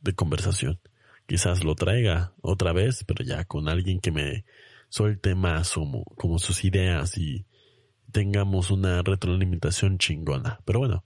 de 0.00 0.14
conversación. 0.14 0.80
Quizás 1.26 1.62
lo 1.62 1.74
traiga 1.74 2.34
otra 2.40 2.72
vez, 2.72 3.04
pero 3.06 3.24
ya 3.24 3.44
con 3.44 3.68
alguien 3.68 4.00
que 4.00 4.10
me 4.10 4.44
suelte 4.88 5.34
más 5.34 5.72
como, 5.72 6.04
como 6.16 6.38
sus 6.38 6.64
ideas 6.64 7.16
y 7.16 7.46
tengamos 8.10 8.70
una 8.70 9.02
retroalimentación 9.02 9.98
chingona. 9.98 10.60
Pero 10.64 10.80
bueno, 10.80 11.04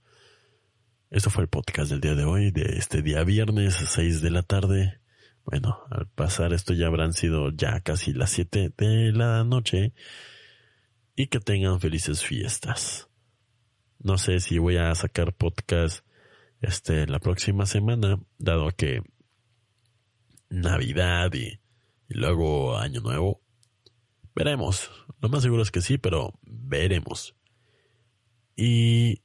eso 1.15 1.29
fue 1.29 1.43
el 1.43 1.47
podcast 1.47 1.91
del 1.91 2.01
día 2.01 2.13
de 2.13 2.25
hoy, 2.25 2.51
de 2.51 2.75
este 2.77 3.01
día 3.01 3.23
viernes, 3.23 3.75
6 3.75 4.21
de 4.21 4.31
la 4.31 4.43
tarde. 4.43 4.99
Bueno, 5.45 5.79
al 5.89 6.09
pasar 6.09 6.51
esto 6.51 6.73
ya 6.73 6.87
habrán 6.87 7.13
sido 7.13 7.51
ya 7.51 7.79
casi 7.79 8.11
las 8.11 8.31
7 8.31 8.73
de 8.75 9.13
la 9.13 9.45
noche. 9.45 9.93
Y 11.15 11.27
que 11.27 11.39
tengan 11.39 11.79
felices 11.79 12.21
fiestas. 12.21 13.07
No 13.97 14.17
sé 14.17 14.41
si 14.41 14.57
voy 14.57 14.75
a 14.75 14.93
sacar 14.93 15.33
podcast 15.33 16.05
este 16.59 17.07
la 17.07 17.19
próxima 17.19 17.65
semana, 17.65 18.19
dado 18.37 18.69
que 18.71 19.01
Navidad 20.49 21.33
y, 21.33 21.61
luego 22.09 22.77
Año 22.77 22.99
Nuevo. 22.99 23.41
Veremos. 24.35 24.91
Lo 25.21 25.29
más 25.29 25.43
seguro 25.43 25.61
es 25.61 25.71
que 25.71 25.79
sí, 25.79 25.97
pero 25.97 26.37
veremos. 26.43 27.37
Y 28.57 29.21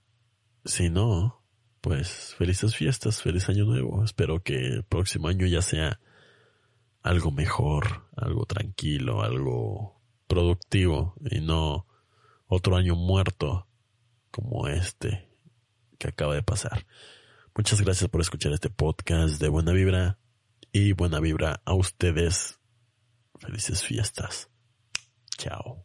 si 0.65 0.89
no, 0.89 1.40
pues 1.81 2.35
felices 2.37 2.77
fiestas, 2.77 3.23
feliz 3.23 3.49
año 3.49 3.65
nuevo. 3.65 4.05
Espero 4.05 4.43
que 4.43 4.57
el 4.57 4.85
próximo 4.85 5.29
año 5.29 5.47
ya 5.47 5.63
sea 5.63 6.01
algo 7.03 7.31
mejor, 7.31 8.09
algo 8.17 8.45
tranquilo, 8.47 9.23
algo 9.23 10.01
productivo 10.27 11.15
y 11.31 11.41
no 11.41 11.87
otro 12.47 12.77
año 12.77 12.95
muerto 12.95 13.67
como 14.31 14.69
este 14.69 15.29
que 15.99 16.09
acaba 16.09 16.35
de 16.35 16.43
pasar. 16.43 16.87
Muchas 17.55 17.81
gracias 17.81 18.09
por 18.09 18.21
escuchar 18.21 18.53
este 18.53 18.71
podcast 18.71 19.41
de 19.41 19.49
Buena 19.49 19.73
Vibra 19.73 20.19
y 20.73 20.93
Buena 20.93 21.21
Vibra 21.21 21.61
a 21.65 21.75
ustedes. 21.75 22.59
Felices 23.39 23.83
fiestas. 23.83 24.49
Chao. 25.37 25.85